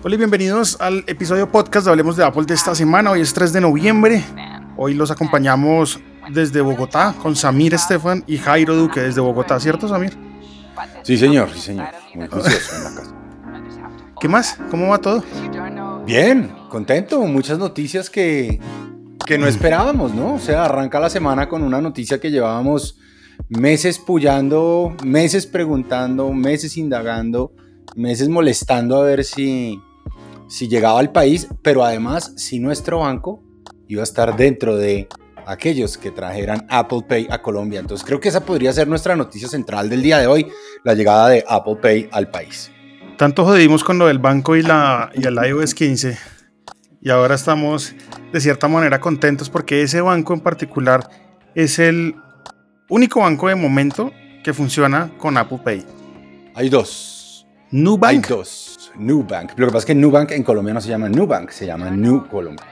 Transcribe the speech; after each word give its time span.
Hola 0.00 0.14
y 0.14 0.18
bienvenidos 0.18 0.76
al 0.80 1.02
episodio 1.08 1.50
podcast 1.50 1.84
de 1.84 1.90
Hablemos 1.90 2.16
de 2.16 2.24
Apple 2.24 2.44
de 2.44 2.54
esta 2.54 2.72
semana. 2.72 3.10
Hoy 3.10 3.20
es 3.20 3.34
3 3.34 3.52
de 3.52 3.60
noviembre. 3.60 4.24
Hoy 4.76 4.94
los 4.94 5.10
acompañamos 5.10 5.98
desde 6.30 6.60
Bogotá 6.60 7.16
con 7.20 7.34
Samir 7.34 7.74
Estefan 7.74 8.22
y 8.28 8.38
Jairo 8.38 8.76
Duque 8.76 9.00
desde 9.00 9.20
Bogotá, 9.20 9.58
¿cierto 9.58 9.88
Samir? 9.88 10.16
Sí 11.02 11.18
señor, 11.18 11.50
sí 11.52 11.58
señor. 11.58 11.88
Muy 12.14 12.28
juicioso 12.30 12.76
en 12.76 12.84
la 12.84 12.90
casa. 12.94 13.14
¿Qué 14.20 14.28
más? 14.28 14.56
¿Cómo 14.70 14.88
va 14.88 14.98
todo? 14.98 15.24
Bien, 16.06 16.52
contento. 16.68 17.20
Muchas 17.22 17.58
noticias 17.58 18.08
que, 18.08 18.60
que 19.26 19.36
no 19.36 19.48
esperábamos, 19.48 20.14
¿no? 20.14 20.34
O 20.34 20.38
sea, 20.38 20.66
arranca 20.66 21.00
la 21.00 21.10
semana 21.10 21.48
con 21.48 21.64
una 21.64 21.80
noticia 21.80 22.20
que 22.20 22.30
llevábamos 22.30 22.98
meses 23.48 23.98
pullando, 23.98 24.94
meses 25.04 25.46
preguntando, 25.46 26.32
meses 26.32 26.76
indagando, 26.76 27.52
meses 27.96 28.28
molestando 28.28 28.96
a 28.96 29.04
ver 29.04 29.24
si, 29.24 29.80
si 30.48 30.68
llegaba 30.68 30.98
al 30.98 31.12
país, 31.12 31.48
pero 31.62 31.84
además 31.84 32.32
si 32.36 32.58
nuestro 32.58 33.00
banco 33.00 33.42
iba 33.86 34.00
a 34.00 34.04
estar 34.04 34.36
dentro 34.36 34.76
de 34.76 35.08
aquellos 35.46 35.96
que 35.96 36.10
trajeran 36.10 36.66
Apple 36.68 37.02
Pay 37.08 37.28
a 37.30 37.40
Colombia. 37.40 37.80
Entonces 37.80 38.06
creo 38.06 38.20
que 38.20 38.28
esa 38.28 38.44
podría 38.44 38.72
ser 38.72 38.88
nuestra 38.88 39.16
noticia 39.16 39.48
central 39.48 39.88
del 39.88 40.02
día 40.02 40.18
de 40.18 40.26
hoy, 40.26 40.46
la 40.84 40.94
llegada 40.94 41.28
de 41.28 41.44
Apple 41.48 41.76
Pay 41.76 42.08
al 42.12 42.30
país. 42.30 42.70
Tanto 43.16 43.44
jodimos 43.44 43.82
con 43.82 43.98
lo 43.98 44.06
del 44.06 44.18
banco 44.18 44.56
y, 44.56 44.62
la, 44.62 45.10
y 45.14 45.26
el 45.26 45.34
iOS 45.34 45.74
15 45.74 46.38
y 47.00 47.10
ahora 47.10 47.34
estamos 47.34 47.94
de 48.32 48.40
cierta 48.40 48.68
manera 48.68 49.00
contentos 49.00 49.48
porque 49.50 49.82
ese 49.82 50.00
banco 50.00 50.34
en 50.34 50.40
particular 50.40 51.08
es 51.54 51.78
el 51.78 52.14
único 52.88 53.20
banco 53.20 53.48
de 53.48 53.54
momento 53.54 54.12
que 54.42 54.52
funciona 54.52 55.10
con 55.18 55.36
Apple 55.36 55.60
Pay. 55.64 55.86
Hay 56.54 56.68
dos. 56.68 57.46
Nubank. 57.70 58.24
Hay 58.24 58.28
dos. 58.28 58.77
Nubank. 58.96 59.52
Lo 59.56 59.66
que 59.66 59.72
pasa 59.72 59.78
es 59.78 59.84
que 59.86 59.94
Nubank 59.94 60.32
en 60.32 60.42
Colombia 60.42 60.74
no 60.74 60.80
se 60.80 60.88
llama 60.88 61.08
Nubank, 61.08 61.50
se 61.50 61.66
llama 61.66 61.90
New 61.90 62.26
Colombia. 62.28 62.66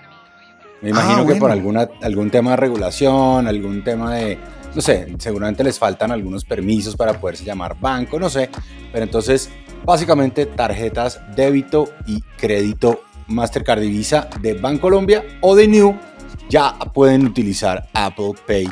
Me 0.83 0.91
imagino 0.91 1.23
Ah, 1.23 1.27
que 1.27 1.37
por 1.37 1.51
alguna, 1.51 1.89
algún 2.03 2.31
tema 2.31 2.51
de 2.53 2.57
regulación, 2.59 3.47
algún 3.47 3.83
tema 3.83 4.15
de, 4.15 4.39
no 4.75 4.81
sé, 4.81 5.15
seguramente 5.19 5.65
les 5.65 5.79
faltan 5.79 6.13
algunos 6.13 6.45
permisos 6.45 6.97
para 6.97 7.15
poderse 7.15 7.45
llamar 7.45 7.77
banco, 7.81 8.21
no 8.21 8.29
sé. 8.29 8.51
Pero 8.93 9.05
entonces, 9.05 9.51
básicamente 9.85 10.47
tarjetas 10.47 11.21
débito 11.35 11.89
y 12.07 12.21
crédito 12.39 13.03
Mastercard 13.29 13.83
y 13.83 13.91
Visa 13.91 14.29
de 14.41 14.55
Bancolombia 14.55 15.25
o 15.41 15.57
de 15.57 15.67
New 15.67 15.97
ya 16.49 16.79
pueden 16.95 17.27
utilizar 17.27 17.89
Apple 17.95 18.35
Pay 18.47 18.69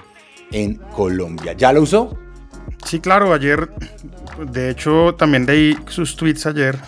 en 0.52 0.74
Colombia. 0.94 1.55
¿Ya 1.55 1.72
lo 1.72 1.83
usó? 1.83 2.16
Sí, 2.84 3.00
claro, 3.00 3.33
ayer, 3.33 3.70
de 4.52 4.70
hecho, 4.70 5.14
también 5.14 5.46
leí 5.46 5.77
sus 5.88 6.16
tweets 6.16 6.46
ayer 6.46 6.78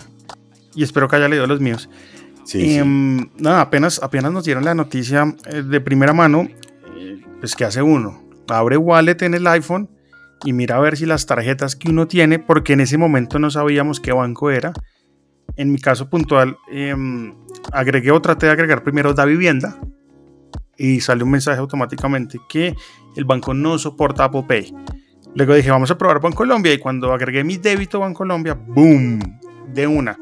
y 0.77 0.83
espero 0.83 1.07
que 1.07 1.15
haya 1.15 1.27
leído 1.27 1.47
los 1.47 1.59
míos. 1.59 1.89
Sí, 2.45 2.77
Em, 2.77 3.29
Nada, 3.37 3.59
apenas, 3.61 3.99
apenas 4.01 4.31
nos 4.31 4.45
dieron 4.45 4.63
la 4.63 4.73
noticia 4.73 5.35
eh, 5.47 5.63
de 5.63 5.81
primera 5.81 6.13
mano, 6.13 6.47
eh, 6.95 7.21
pues 7.39 7.55
¿qué 7.55 7.65
hace 7.65 7.81
uno? 7.81 8.23
Abre 8.47 8.77
Wallet 8.77 9.21
en 9.23 9.33
el 9.33 9.45
iPhone 9.47 9.89
y 10.45 10.53
mira 10.53 10.77
a 10.77 10.79
ver 10.79 10.95
si 10.95 11.05
las 11.05 11.25
tarjetas 11.25 11.75
que 11.75 11.89
uno 11.89 12.07
tiene, 12.07 12.39
porque 12.39 12.73
en 12.73 12.81
ese 12.81 12.97
momento 12.97 13.39
no 13.39 13.49
sabíamos 13.51 13.99
qué 13.99 14.13
banco 14.13 14.51
era. 14.51 14.71
En 15.57 15.71
mi 15.71 15.79
caso 15.79 16.09
puntual, 16.09 16.57
em, 16.71 17.33
agregué 17.73 18.11
o 18.11 18.21
traté 18.21 18.45
de 18.45 18.51
agregar 18.53 18.83
primero 18.83 19.13
Da 19.13 19.25
Vivienda 19.25 19.75
y 20.77 21.01
sale 21.01 21.23
un 21.23 21.31
mensaje 21.31 21.59
automáticamente 21.59 22.39
que 22.47 22.75
el 23.15 23.25
banco 23.25 23.53
no 23.55 23.79
soporta 23.79 24.25
Apple 24.25 24.45
Pay. 24.47 24.73
Luego 25.33 25.55
dije, 25.55 25.71
vamos 25.71 25.89
a 25.91 25.97
probar 25.97 26.21
Bancolombia 26.21 26.71
y 26.71 26.77
cuando 26.77 27.11
agregué 27.11 27.43
mi 27.43 27.57
débito 27.57 27.99
Bancolombia, 27.99 28.53
¡boom! 28.53 29.19
De 29.73 29.85
una. 29.85 30.17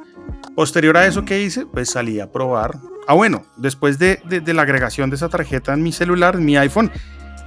Posterior 0.56 0.95
a 0.98 1.06
eso 1.06 1.26
que 1.26 1.42
hice, 1.44 1.66
pues 1.66 1.90
salí 1.90 2.20
a 2.20 2.31
probar. 2.31 2.78
Ah, 3.08 3.14
bueno, 3.14 3.44
después 3.58 4.00
de, 4.00 4.20
de- 4.26 4.40
de 4.42 4.54
la 4.54 4.62
agregación 4.64 5.09
de 5.09 5.16
esa 5.18 5.30
tarjeta 5.30 5.74
en 5.74 5.84
mi 5.84 5.91
celular, 5.91 6.36
en 6.36 6.46
mi 6.46 6.58
iPhone, 6.58 6.91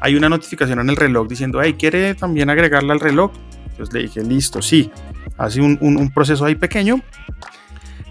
hay 0.00 0.14
una 0.14 0.28
notificación 0.28 0.78
en 0.80 0.90
el 0.90 0.96
reloj 0.96 1.26
diciendo, 1.26 1.60
hey, 1.62 1.74
¿quiere 1.78 2.14
también 2.14 2.50
agregarla 2.50 2.92
al 2.92 3.00
reloj? 3.00 3.32
Entonces 3.70 3.92
le 3.94 4.02
dije, 4.02 4.22
listo, 4.22 4.60
sí. 4.62 4.90
Hace 5.36 5.60
un, 5.60 5.78
un- 5.80 5.96
un 5.96 6.10
proceso 6.12 6.44
ahí 6.44 6.54
pequeño. 6.54 7.00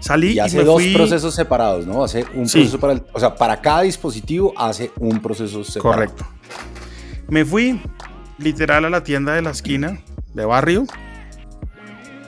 Salí 0.00 0.28
Y 0.28 0.32
y, 0.34 0.38
hace 0.40 0.58
me 0.58 0.64
dos 0.64 0.82
fui- 0.82 0.94
procesos 0.94 1.34
separados, 1.34 1.86
¿no? 1.86 2.04
Hace 2.04 2.24
un 2.34 2.48
Sí. 2.48 2.58
proceso 2.60 2.80
para, 2.80 2.92
el- 2.94 3.02
o 3.12 3.20
sea, 3.20 3.34
para 3.34 3.60
cada 3.60 3.82
dispositivo 3.82 4.52
hace 4.56 4.90
un 4.98 5.20
proceso 5.20 5.64
separado. 5.64 5.94
Correcto. 6.12 6.26
Me 7.28 7.44
fui 7.44 7.80
literal 8.38 8.84
a 8.84 8.90
la 8.90 9.02
tienda 9.02 9.34
de 9.34 9.42
la 9.42 9.50
esquina 9.50 9.98
de 10.34 10.44
barrio. 10.44 10.84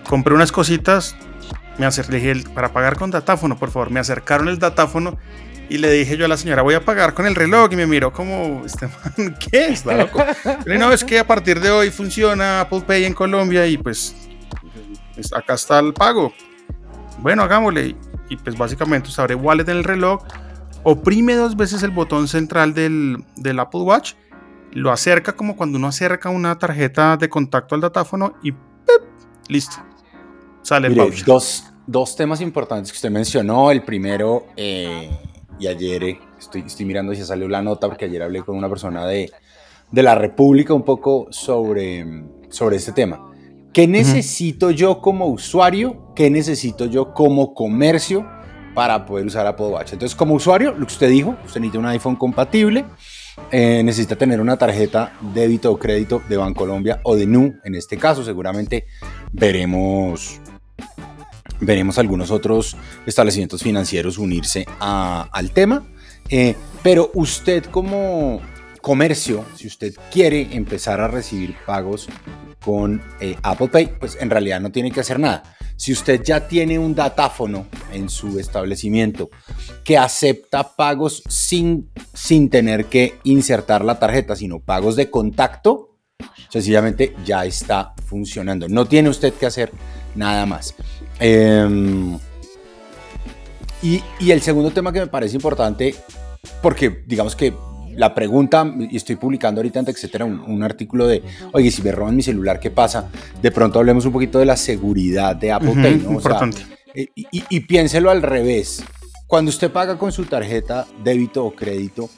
Compré 0.08 0.34
unas 0.34 0.52
cositas. 0.52 1.16
Me 1.80 1.86
acerqué, 1.86 2.12
le 2.12 2.20
dije, 2.20 2.50
para 2.50 2.74
pagar 2.74 2.98
con 2.98 3.10
datáfono, 3.10 3.56
por 3.56 3.70
favor. 3.70 3.88
Me 3.88 4.00
acercaron 4.00 4.48
el 4.48 4.58
datáfono 4.58 5.16
y 5.70 5.78
le 5.78 5.90
dije 5.90 6.18
yo 6.18 6.26
a 6.26 6.28
la 6.28 6.36
señora, 6.36 6.60
voy 6.60 6.74
a 6.74 6.84
pagar 6.84 7.14
con 7.14 7.24
el 7.24 7.34
reloj. 7.34 7.72
Y 7.72 7.76
me 7.76 7.86
miró 7.86 8.12
como, 8.12 8.66
este 8.66 8.86
man, 8.86 9.34
¿qué? 9.50 9.68
Está 9.68 9.96
loco. 9.96 10.22
Le 10.44 10.74
dije, 10.74 10.78
no, 10.78 10.92
es 10.92 11.02
que 11.02 11.18
a 11.18 11.26
partir 11.26 11.58
de 11.58 11.70
hoy 11.70 11.90
funciona 11.90 12.60
Apple 12.60 12.82
Pay 12.82 13.06
en 13.06 13.14
Colombia 13.14 13.66
y 13.66 13.78
pues, 13.78 14.14
pues, 15.14 15.32
acá 15.32 15.54
está 15.54 15.78
el 15.78 15.94
pago. 15.94 16.34
Bueno, 17.20 17.44
hagámosle. 17.44 17.96
Y, 18.28 18.36
pues 18.36 18.58
básicamente 18.58 19.08
usted 19.08 19.22
abre 19.22 19.34
wallet 19.34 19.66
en 19.70 19.78
el 19.78 19.84
reloj, 19.84 20.22
oprime 20.82 21.34
dos 21.34 21.56
veces 21.56 21.82
el 21.82 21.92
botón 21.92 22.28
central 22.28 22.74
del, 22.74 23.24
del 23.36 23.58
Apple 23.58 23.80
Watch, 23.80 24.16
lo 24.72 24.92
acerca 24.92 25.32
como 25.32 25.56
cuando 25.56 25.78
uno 25.78 25.88
acerca 25.88 26.28
una 26.28 26.58
tarjeta 26.58 27.16
de 27.16 27.30
contacto 27.30 27.74
al 27.74 27.80
datáfono 27.80 28.34
y 28.42 28.52
¡pip! 28.52 29.02
listo. 29.48 29.76
Sale 30.62 30.88
el 30.88 30.94
Mire, 30.94 31.10
dos, 31.24 31.69
dos 31.86 32.16
temas 32.16 32.40
importantes 32.40 32.92
que 32.92 32.96
usted 32.96 33.10
mencionó. 33.10 33.70
El 33.70 33.82
primero, 33.82 34.46
eh, 34.56 35.10
y 35.58 35.66
ayer 35.66 36.04
eh, 36.04 36.20
estoy, 36.38 36.62
estoy 36.66 36.86
mirando 36.86 37.14
si 37.14 37.24
salió 37.24 37.48
la 37.48 37.62
nota, 37.62 37.88
porque 37.88 38.06
ayer 38.06 38.22
hablé 38.22 38.42
con 38.42 38.56
una 38.56 38.68
persona 38.68 39.06
de, 39.06 39.30
de 39.90 40.02
la 40.02 40.14
República 40.14 40.74
un 40.74 40.84
poco 40.84 41.26
sobre, 41.30 42.24
sobre 42.48 42.76
este 42.76 42.92
tema. 42.92 43.26
¿Qué 43.72 43.86
necesito 43.86 44.72
yo 44.72 45.00
como 45.00 45.26
usuario? 45.26 46.12
¿Qué 46.16 46.28
necesito 46.28 46.86
yo 46.86 47.14
como 47.14 47.54
comercio 47.54 48.26
para 48.74 49.06
poder 49.06 49.26
usar 49.26 49.46
Apple 49.46 49.66
Watch? 49.66 49.92
Entonces, 49.92 50.16
como 50.16 50.34
usuario, 50.34 50.72
lo 50.72 50.86
que 50.86 50.92
usted 50.92 51.08
dijo, 51.08 51.36
usted 51.44 51.60
necesita 51.60 51.78
un 51.78 51.86
iPhone 51.86 52.16
compatible, 52.16 52.84
eh, 53.52 53.82
necesita 53.84 54.16
tener 54.16 54.40
una 54.40 54.56
tarjeta 54.56 55.12
débito 55.32 55.70
o 55.70 55.78
crédito 55.78 56.20
de 56.28 56.36
Bancolombia 56.36 57.00
o 57.04 57.14
de 57.14 57.26
Nu, 57.26 57.54
en 57.62 57.76
este 57.76 57.96
caso, 57.96 58.24
seguramente 58.24 58.86
veremos 59.32 60.40
veremos 61.60 61.98
algunos 61.98 62.30
otros 62.30 62.76
establecimientos 63.06 63.62
financieros 63.62 64.18
unirse 64.18 64.66
a- 64.80 65.28
al 65.32 65.50
tema. 65.52 65.86
Eh, 66.28 66.54
pero 66.82 67.10
usted 67.14 67.64
como 67.66 68.40
comercio, 68.80 69.44
si 69.56 69.66
usted 69.66 69.94
quiere 70.10 70.48
empezar 70.54 71.00
a 71.00 71.08
recibir 71.08 71.54
pagos 71.66 72.08
con 72.64 73.02
eh, 73.20 73.36
Apple 73.42 73.68
Pay, 73.68 73.86
pues 73.98 74.16
en 74.20 74.30
realidad 74.30 74.60
no 74.60 74.70
tiene 74.70 74.90
que 74.90 75.00
hacer 75.00 75.18
nada. 75.18 75.42
Si 75.76 75.92
usted 75.92 76.22
ya 76.22 76.46
tiene 76.46 76.78
un 76.78 76.94
datáfono 76.94 77.66
en 77.92 78.10
su 78.10 78.38
establecimiento 78.38 79.30
que 79.82 79.96
acepta 79.96 80.76
pagos 80.76 81.22
sin, 81.26 81.88
sin 82.12 82.50
tener 82.50 82.84
que 82.86 83.18
insertar 83.24 83.82
la 83.84 83.98
tarjeta, 83.98 84.36
sino 84.36 84.60
pagos 84.60 84.94
de 84.96 85.10
contacto, 85.10 85.96
sencillamente 86.50 87.14
ya 87.24 87.46
está 87.46 87.94
funcionando. 88.06 88.68
No 88.68 88.84
tiene 88.86 89.08
usted 89.08 89.32
que 89.32 89.46
hacer 89.46 89.72
nada 90.14 90.44
más. 90.44 90.74
Eh, 91.20 92.16
y, 93.82 94.02
y 94.18 94.30
el 94.30 94.40
segundo 94.42 94.70
tema 94.70 94.92
que 94.92 95.00
me 95.00 95.06
parece 95.06 95.36
importante, 95.36 95.94
porque 96.62 97.02
digamos 97.06 97.34
que 97.36 97.54
la 97.96 98.14
pregunta, 98.14 98.70
y 98.90 98.96
estoy 98.96 99.16
publicando 99.16 99.60
ahorita 99.60 99.80
en 99.80 99.88
etcétera 99.88 100.24
un, 100.24 100.40
un 100.40 100.62
artículo 100.62 101.06
de, 101.06 101.22
oye, 101.52 101.70
si 101.70 101.82
me 101.82 101.92
roban 101.92 102.14
mi 102.16 102.22
celular, 102.22 102.60
¿qué 102.60 102.70
pasa? 102.70 103.08
De 103.42 103.50
pronto 103.50 103.78
hablemos 103.78 104.04
un 104.06 104.12
poquito 104.12 104.38
de 104.38 104.46
la 104.46 104.56
seguridad 104.56 105.34
de 105.36 105.52
Apple 105.52 105.70
Ujú, 105.70 105.82
Pay, 105.82 105.94
¿no? 105.98 106.02
O 106.16 106.20
sea, 106.20 106.30
importante. 106.44 106.62
eh, 106.94 107.08
y, 107.14 107.26
y- 107.32 107.44
y 107.50 107.60
piénselo 107.60 108.10
al 108.10 108.22
revés. 108.22 108.82
Cuando 109.26 109.48
usted 109.50 109.70
paga 109.70 109.96
con 109.98 110.12
su 110.12 110.24
tarjeta 110.24 110.86
débito 111.04 111.44
o 111.44 111.52
crédito, 111.54 112.10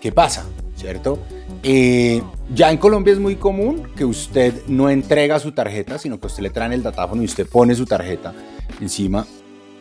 ¿qué 0.00 0.12
pasa? 0.12 0.44
¿Cierto? 0.76 1.18
Eh, 1.62 2.22
ya 2.54 2.70
en 2.70 2.78
Colombia 2.78 3.12
es 3.12 3.18
muy 3.18 3.36
común 3.36 3.88
que 3.94 4.04
usted 4.04 4.66
no 4.66 4.88
entrega 4.88 5.38
su 5.38 5.52
tarjeta, 5.52 5.98
sino 5.98 6.18
que 6.18 6.26
usted 6.26 6.42
le 6.42 6.50
traen 6.50 6.72
el 6.72 6.82
datáfono 6.82 7.22
y 7.22 7.26
usted 7.26 7.46
pone 7.46 7.74
su 7.74 7.84
tarjeta 7.84 8.32
encima 8.80 9.26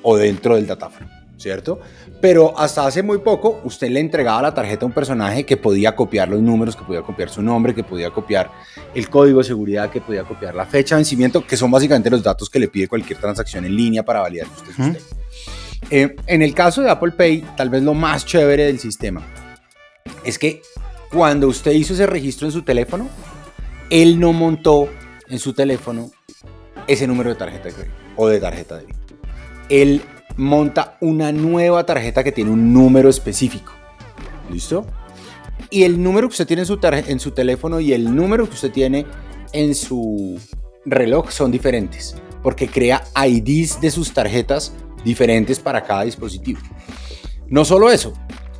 o 0.01 0.17
dentro 0.17 0.55
del 0.55 0.67
datáfono, 0.67 1.09
¿cierto? 1.37 1.79
Pero 2.19 2.57
hasta 2.59 2.85
hace 2.85 3.01
muy 3.01 3.19
poco 3.19 3.61
usted 3.63 3.89
le 3.89 4.01
entregaba 4.01 4.41
la 4.41 4.53
tarjeta 4.53 4.85
a 4.85 4.87
un 4.87 4.93
personaje 4.93 5.45
que 5.45 5.55
podía 5.55 5.95
copiar 5.95 6.27
los 6.27 6.41
números, 6.41 6.75
que 6.75 6.83
podía 6.83 7.01
copiar 7.01 7.29
su 7.29 7.41
nombre, 7.41 7.73
que 7.73 7.83
podía 7.83 8.11
copiar 8.11 8.51
el 8.93 9.09
código 9.09 9.39
de 9.39 9.45
seguridad, 9.45 9.89
que 9.89 10.01
podía 10.01 10.23
copiar 10.23 10.53
la 10.55 10.65
fecha 10.65 10.95
de 10.95 10.99
vencimiento, 10.99 11.45
que 11.45 11.55
son 11.55 11.71
básicamente 11.71 12.09
los 12.09 12.21
datos 12.21 12.49
que 12.49 12.59
le 12.59 12.67
pide 12.67 12.89
cualquier 12.89 13.19
transacción 13.19 13.63
en 13.65 13.75
línea 13.75 14.03
para 14.03 14.19
validar 14.19 14.47
que 14.47 14.53
usted 14.53 14.71
es 14.71 14.79
usted. 14.79 15.01
Eh, 15.91 16.15
en 16.27 16.41
el 16.41 16.53
caso 16.53 16.81
de 16.81 16.89
Apple 16.89 17.11
Pay, 17.11 17.45
tal 17.55 17.69
vez 17.69 17.81
lo 17.83 17.93
más 17.93 18.25
chévere 18.25 18.65
del 18.65 18.79
sistema 18.79 19.25
es 20.23 20.37
que 20.37 20.61
cuando 21.11 21.47
usted 21.47 21.71
hizo 21.71 21.93
ese 21.93 22.05
registro 22.05 22.47
en 22.47 22.51
su 22.51 22.61
teléfono, 22.61 23.09
él 23.89 24.19
no 24.19 24.33
montó 24.33 24.89
en 25.27 25.39
su 25.39 25.53
teléfono 25.53 26.11
ese 26.87 27.07
número 27.07 27.29
de 27.29 27.35
tarjeta 27.35 27.69
de 27.69 27.73
crédito 27.73 27.95
o 28.15 28.27
de 28.27 28.39
tarjeta 28.39 28.75
de 28.75 28.81
débito. 28.81 29.15
Él 29.69 30.01
monta 30.37 30.97
una 31.01 31.31
nueva 31.31 31.85
tarjeta 31.85 32.23
que 32.23 32.31
tiene 32.31 32.51
un 32.51 32.73
número 32.73 33.09
específico. 33.09 33.73
¿Listo? 34.51 34.85
Y 35.69 35.83
el 35.83 36.01
número 36.01 36.27
que 36.27 36.33
usted 36.33 36.47
tiene 36.47 36.61
en 36.61 36.67
su, 36.67 36.79
en 36.83 37.19
su 37.19 37.31
teléfono 37.31 37.79
y 37.79 37.93
el 37.93 38.15
número 38.15 38.47
que 38.47 38.55
usted 38.55 38.71
tiene 38.71 39.05
en 39.53 39.75
su 39.75 40.39
reloj 40.85 41.29
son 41.29 41.51
diferentes, 41.51 42.15
porque 42.41 42.67
crea 42.67 43.03
IDs 43.27 43.79
de 43.81 43.91
sus 43.91 44.13
tarjetas 44.13 44.73
diferentes 45.03 45.59
para 45.59 45.83
cada 45.83 46.03
dispositivo. 46.03 46.59
No 47.47 47.65
solo 47.65 47.91
eso, 47.91 48.13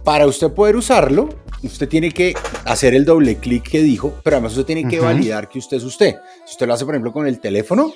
para 0.03 0.27
usted 0.27 0.51
poder 0.51 0.75
usarlo, 0.75 1.29
usted 1.63 1.87
tiene 1.87 2.11
que 2.11 2.33
hacer 2.65 2.93
el 2.93 3.05
doble 3.05 3.37
clic 3.37 3.69
que 3.69 3.81
dijo, 3.81 4.13
pero 4.23 4.37
además 4.37 4.53
usted 4.53 4.65
tiene 4.65 4.89
que 4.89 4.99
validar 4.99 5.49
que 5.49 5.59
usted 5.59 5.77
es 5.77 5.83
usted. 5.83 6.15
Si 6.45 6.53
usted 6.53 6.67
lo 6.67 6.73
hace, 6.73 6.85
por 6.85 6.95
ejemplo, 6.95 7.11
con 7.11 7.27
el 7.27 7.39
teléfono, 7.39 7.93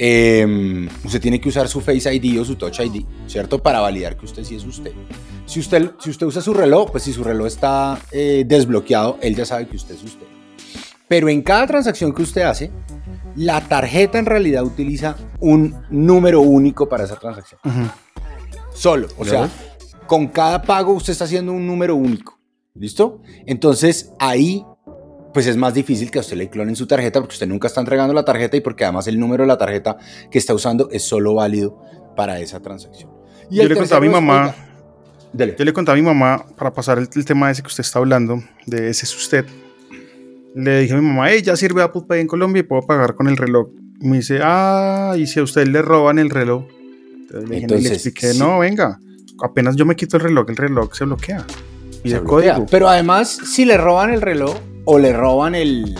Em, 0.00 0.88
usted 1.04 1.20
tiene 1.20 1.40
que 1.40 1.48
usar 1.48 1.66
su 1.66 1.80
Face 1.80 2.14
ID 2.14 2.40
o 2.40 2.44
su 2.44 2.54
Touch 2.54 2.78
ID, 2.78 3.04
¿cierto? 3.26 3.60
Para 3.60 3.80
validar 3.80 4.16
que 4.16 4.26
usted 4.26 4.44
sí 4.44 4.54
es 4.54 4.64
usted. 4.64 4.92
Si 5.44 5.58
usted, 5.58 5.90
si 5.98 6.10
usted 6.10 6.24
usa 6.24 6.40
su 6.40 6.54
reloj, 6.54 6.92
pues 6.92 7.02
si 7.02 7.12
su 7.12 7.24
reloj 7.24 7.48
está 7.48 7.98
eh, 8.12 8.44
desbloqueado, 8.46 9.18
él 9.20 9.34
ya 9.34 9.44
sabe 9.44 9.66
que 9.66 9.74
usted 9.74 9.96
es 9.96 10.04
usted. 10.04 10.26
Pero 11.08 11.28
en 11.28 11.42
cada 11.42 11.66
transacción 11.66 12.14
que 12.14 12.22
usted 12.22 12.42
hace, 12.42 12.70
la 13.34 13.60
tarjeta 13.60 14.20
en 14.20 14.26
realidad 14.26 14.62
utiliza 14.62 15.16
un 15.40 15.74
número 15.90 16.42
único 16.42 16.88
para 16.88 17.04
esa 17.04 17.16
transacción. 17.16 17.60
Solo. 18.72 19.08
O 19.18 19.24
sea, 19.24 19.48
con 20.06 20.28
cada 20.28 20.62
pago 20.62 20.92
usted 20.92 21.12
está 21.12 21.24
haciendo 21.24 21.52
un 21.52 21.66
número 21.66 21.96
único. 21.96 22.37
¿Listo? 22.78 23.20
Entonces 23.46 24.12
ahí 24.18 24.64
pues 25.32 25.46
es 25.46 25.56
más 25.56 25.74
difícil 25.74 26.10
que 26.10 26.18
a 26.18 26.20
usted 26.20 26.36
le 26.36 26.48
clonen 26.48 26.74
su 26.74 26.86
tarjeta 26.86 27.20
porque 27.20 27.34
usted 27.34 27.46
nunca 27.46 27.68
está 27.68 27.80
entregando 27.80 28.14
la 28.14 28.24
tarjeta 28.24 28.56
y 28.56 28.60
porque 28.60 28.84
además 28.84 29.06
el 29.06 29.20
número 29.20 29.44
de 29.44 29.48
la 29.48 29.58
tarjeta 29.58 29.98
que 30.30 30.38
está 30.38 30.54
usando 30.54 30.88
es 30.90 31.02
solo 31.02 31.34
válido 31.34 31.80
para 32.16 32.40
esa 32.40 32.60
transacción. 32.60 33.10
Y 33.50 33.56
yo 33.56 33.68
le 33.68 33.76
conté 33.76 33.94
a 33.94 34.00
mi 34.00 34.08
mamá, 34.08 34.54
yo 35.32 35.64
le 35.64 35.72
conté 35.72 35.92
a 35.92 35.94
mi 35.94 36.02
mamá 36.02 36.44
para 36.56 36.72
pasar 36.72 36.98
el, 36.98 37.08
tema 37.24 37.50
ese 37.50 37.62
que 37.62 37.68
usted 37.68 37.82
está 37.82 37.98
hablando, 37.98 38.42
de 38.66 38.88
ese 38.90 39.04
es 39.04 39.16
usted. 39.16 39.46
Le 40.54 40.80
dije 40.80 40.94
a 40.94 40.96
mi 40.96 41.06
mamá, 41.06 41.30
hey, 41.30 41.42
ya 41.42 41.56
sirve 41.56 41.82
Apple 41.82 42.02
Pay 42.08 42.22
en 42.22 42.26
Colombia 42.26 42.60
y 42.60 42.62
puedo 42.64 42.82
pagar 42.82 43.14
con 43.14 43.28
el 43.28 43.36
reloj. 43.36 43.68
Y 44.00 44.08
me 44.08 44.16
dice, 44.16 44.40
ah, 44.42 45.14
y 45.16 45.26
si 45.26 45.38
a 45.40 45.42
usted 45.42 45.68
le 45.68 45.82
roban 45.82 46.18
el 46.18 46.30
reloj. 46.30 46.64
Entonces 47.30 47.82
le 47.82 47.88
expliqué, 47.94 48.32
no, 48.34 48.58
venga, 48.58 48.98
apenas 49.42 49.76
yo 49.76 49.84
me 49.84 49.94
quito 49.94 50.16
el 50.16 50.22
reloj, 50.24 50.48
el 50.48 50.56
reloj 50.56 50.94
se 50.94 51.04
bloquea. 51.04 51.46
Y 52.04 52.10
se 52.10 52.20
bloquea. 52.20 52.64
Pero 52.70 52.88
además, 52.88 53.38
si 53.44 53.64
le 53.64 53.76
roban 53.76 54.12
el 54.12 54.20
reloj, 54.20 54.56
o 54.84 54.98
le 54.98 55.12
roban 55.12 55.54
el, 55.54 55.96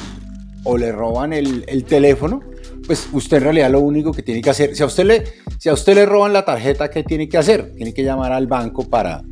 o 0.65 0.79
le 0.79 0.93
roban 0.93 1.33
el, 1.33 1.85
teléfono, 1.85 2.41
pues 2.87 3.09
usted 3.12 3.39
en 3.39 3.43
realidad 3.43 3.71
lo 3.71 3.81
único 3.81 4.12
que 4.12 4.23
tiene 4.23 4.41
que 4.41 4.50
hacer, 4.50 4.75
si 4.75 4.83
a 4.83 4.87
usted 4.87 5.05
le, 5.05 5.25
si 5.59 5.69
a 5.69 5.75
usted 5.75 5.95
le 5.95 6.06
roban 6.06 6.33
la 6.33 6.45
tarjeta, 6.45 6.89
¿qué 6.89 7.03
tiene 7.03 7.29
que 7.29 7.37
hacer? 7.37 7.75
Tiene 7.75 7.93
que 7.93 8.03
llamar 8.03 8.33
al 8.33 8.47
banco 8.47 8.89
para, 8.89 9.23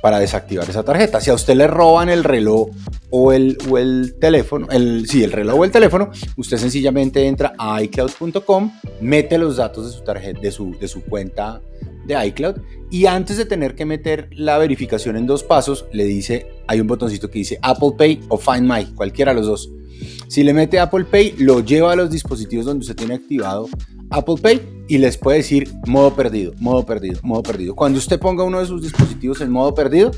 para 0.00 0.18
desactivar 0.18 0.68
esa 0.68 0.82
tarjeta. 0.82 1.20
Si 1.20 1.30
a 1.30 1.34
usted 1.34 1.54
le 1.54 1.66
roban 1.66 2.08
el 2.08 2.22
reloj 2.22 2.68
o 3.10 3.32
el, 3.32 3.58
o 3.68 3.78
el 3.78 4.14
teléfono, 4.20 4.68
el, 4.70 5.08
sí, 5.08 5.24
el 5.24 5.32
reloj 5.32 5.58
o 5.58 5.64
el 5.64 5.70
teléfono, 5.70 6.10
usted 6.36 6.58
sencillamente 6.58 7.26
entra 7.26 7.52
a 7.58 7.82
iCloud.com, 7.82 8.72
mete 9.00 9.38
los 9.38 9.56
datos 9.56 9.86
de 9.86 9.98
su 9.98 10.04
tarjeta, 10.04 10.40
de 10.40 10.52
su, 10.52 10.78
de 10.78 10.88
su 10.88 11.02
cuenta 11.02 11.60
de 12.10 12.26
iCloud 12.26 12.56
y 12.90 13.06
antes 13.06 13.36
de 13.36 13.44
tener 13.44 13.74
que 13.74 13.84
meter 13.84 14.28
la 14.32 14.58
verificación 14.58 15.16
en 15.16 15.26
dos 15.26 15.44
pasos, 15.44 15.86
le 15.92 16.04
dice, 16.04 16.46
hay 16.66 16.80
un 16.80 16.86
botoncito 16.86 17.30
que 17.30 17.38
dice 17.38 17.58
Apple 17.62 17.92
Pay 17.96 18.20
o 18.28 18.36
Find 18.36 18.70
My, 18.70 18.86
cualquiera 18.94 19.32
de 19.32 19.40
los 19.40 19.46
dos. 19.46 19.70
Si 20.28 20.42
le 20.42 20.52
mete 20.52 20.78
Apple 20.78 21.04
Pay, 21.04 21.34
lo 21.38 21.60
lleva 21.60 21.92
a 21.92 21.96
los 21.96 22.10
dispositivos 22.10 22.66
donde 22.66 22.82
usted 22.82 22.96
tiene 22.96 23.14
activado 23.14 23.68
Apple 24.10 24.36
Pay 24.42 24.84
y 24.88 24.98
les 24.98 25.16
puede 25.16 25.38
decir 25.38 25.72
modo 25.86 26.14
perdido, 26.14 26.52
modo 26.58 26.84
perdido, 26.84 27.20
modo 27.22 27.42
perdido. 27.42 27.74
Cuando 27.76 27.98
usted 27.98 28.18
ponga 28.18 28.42
uno 28.42 28.58
de 28.58 28.66
sus 28.66 28.82
dispositivos 28.82 29.40
en 29.40 29.50
modo 29.50 29.74
perdido, 29.74 30.10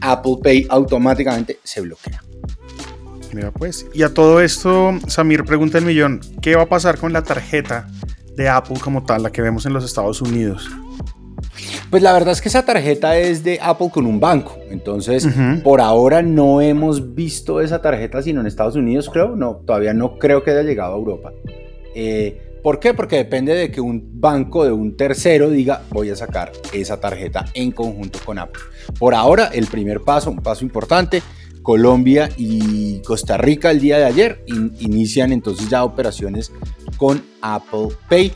Apple 0.00 0.36
Pay 0.42 0.66
automáticamente 0.68 1.58
se 1.62 1.80
bloquea. 1.80 2.22
Mira 3.32 3.52
pues, 3.52 3.86
y 3.94 4.02
a 4.02 4.12
todo 4.12 4.40
esto, 4.40 4.92
Samir 5.06 5.44
pregunta 5.44 5.78
el 5.78 5.84
millón, 5.84 6.20
¿qué 6.40 6.56
va 6.56 6.62
a 6.62 6.68
pasar 6.68 6.98
con 6.98 7.12
la 7.12 7.22
tarjeta 7.22 7.88
de 8.36 8.48
Apple 8.48 8.78
como 8.82 9.04
tal, 9.04 9.22
la 9.22 9.30
que 9.30 9.42
vemos 9.42 9.66
en 9.66 9.72
los 9.74 9.84
Estados 9.84 10.22
Unidos? 10.22 10.70
Pues 11.90 12.02
la 12.02 12.12
verdad 12.12 12.32
es 12.32 12.40
que 12.40 12.48
esa 12.48 12.64
tarjeta 12.64 13.16
es 13.16 13.42
de 13.44 13.58
Apple 13.62 13.90
con 13.92 14.06
un 14.06 14.20
banco. 14.20 14.56
Entonces, 14.70 15.26
por 15.64 15.80
ahora 15.80 16.22
no 16.22 16.60
hemos 16.60 17.14
visto 17.14 17.60
esa 17.60 17.80
tarjeta 17.80 18.22
sino 18.22 18.40
en 18.40 18.46
Estados 18.46 18.76
Unidos, 18.76 19.08
creo. 19.10 19.36
No, 19.36 19.62
todavía 19.66 19.94
no 19.94 20.18
creo 20.18 20.42
que 20.42 20.50
haya 20.50 20.62
llegado 20.62 20.94
a 20.94 20.96
Europa. 20.96 21.32
Eh, 21.94 22.42
¿Por 22.62 22.80
qué? 22.80 22.92
Porque 22.92 23.16
depende 23.16 23.54
de 23.54 23.70
que 23.70 23.80
un 23.80 24.20
banco 24.20 24.64
de 24.64 24.72
un 24.72 24.96
tercero 24.96 25.48
diga 25.48 25.82
voy 25.90 26.10
a 26.10 26.16
sacar 26.16 26.52
esa 26.72 27.00
tarjeta 27.00 27.46
en 27.54 27.70
conjunto 27.72 28.18
con 28.24 28.38
Apple. 28.38 28.62
Por 28.98 29.14
ahora, 29.14 29.46
el 29.52 29.66
primer 29.66 30.00
paso, 30.00 30.30
un 30.30 30.38
paso 30.38 30.64
importante, 30.64 31.22
Colombia 31.62 32.28
y 32.36 33.00
Costa 33.02 33.36
Rica 33.36 33.70
el 33.70 33.80
día 33.80 33.98
de 33.98 34.04
ayer 34.04 34.44
inician 34.80 35.32
entonces 35.32 35.68
ya 35.68 35.84
operaciones 35.84 36.52
con 36.96 37.22
Apple 37.42 37.88
Pay. 38.08 38.32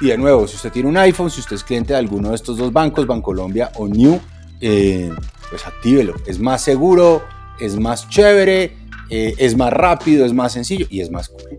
Y, 0.00 0.06
de 0.06 0.18
nuevo, 0.18 0.46
si 0.48 0.56
usted 0.56 0.72
tiene 0.72 0.88
un 0.88 0.96
iPhone, 0.96 1.30
si 1.30 1.40
usted 1.40 1.56
es 1.56 1.64
cliente 1.64 1.92
de 1.92 1.98
alguno 1.98 2.30
de 2.30 2.34
estos 2.34 2.56
dos 2.56 2.72
bancos, 2.72 3.06
Bancolombia 3.06 3.70
o 3.76 3.86
New, 3.86 4.20
eh, 4.60 5.10
pues 5.50 5.66
actívelo. 5.66 6.14
Es 6.26 6.40
más 6.40 6.62
seguro, 6.62 7.22
es 7.60 7.76
más 7.76 8.08
chévere, 8.08 8.76
eh, 9.08 9.34
es 9.38 9.56
más 9.56 9.72
rápido, 9.72 10.26
es 10.26 10.32
más 10.32 10.52
sencillo 10.52 10.86
y 10.90 11.00
es 11.00 11.10
más 11.10 11.28
cool. 11.28 11.58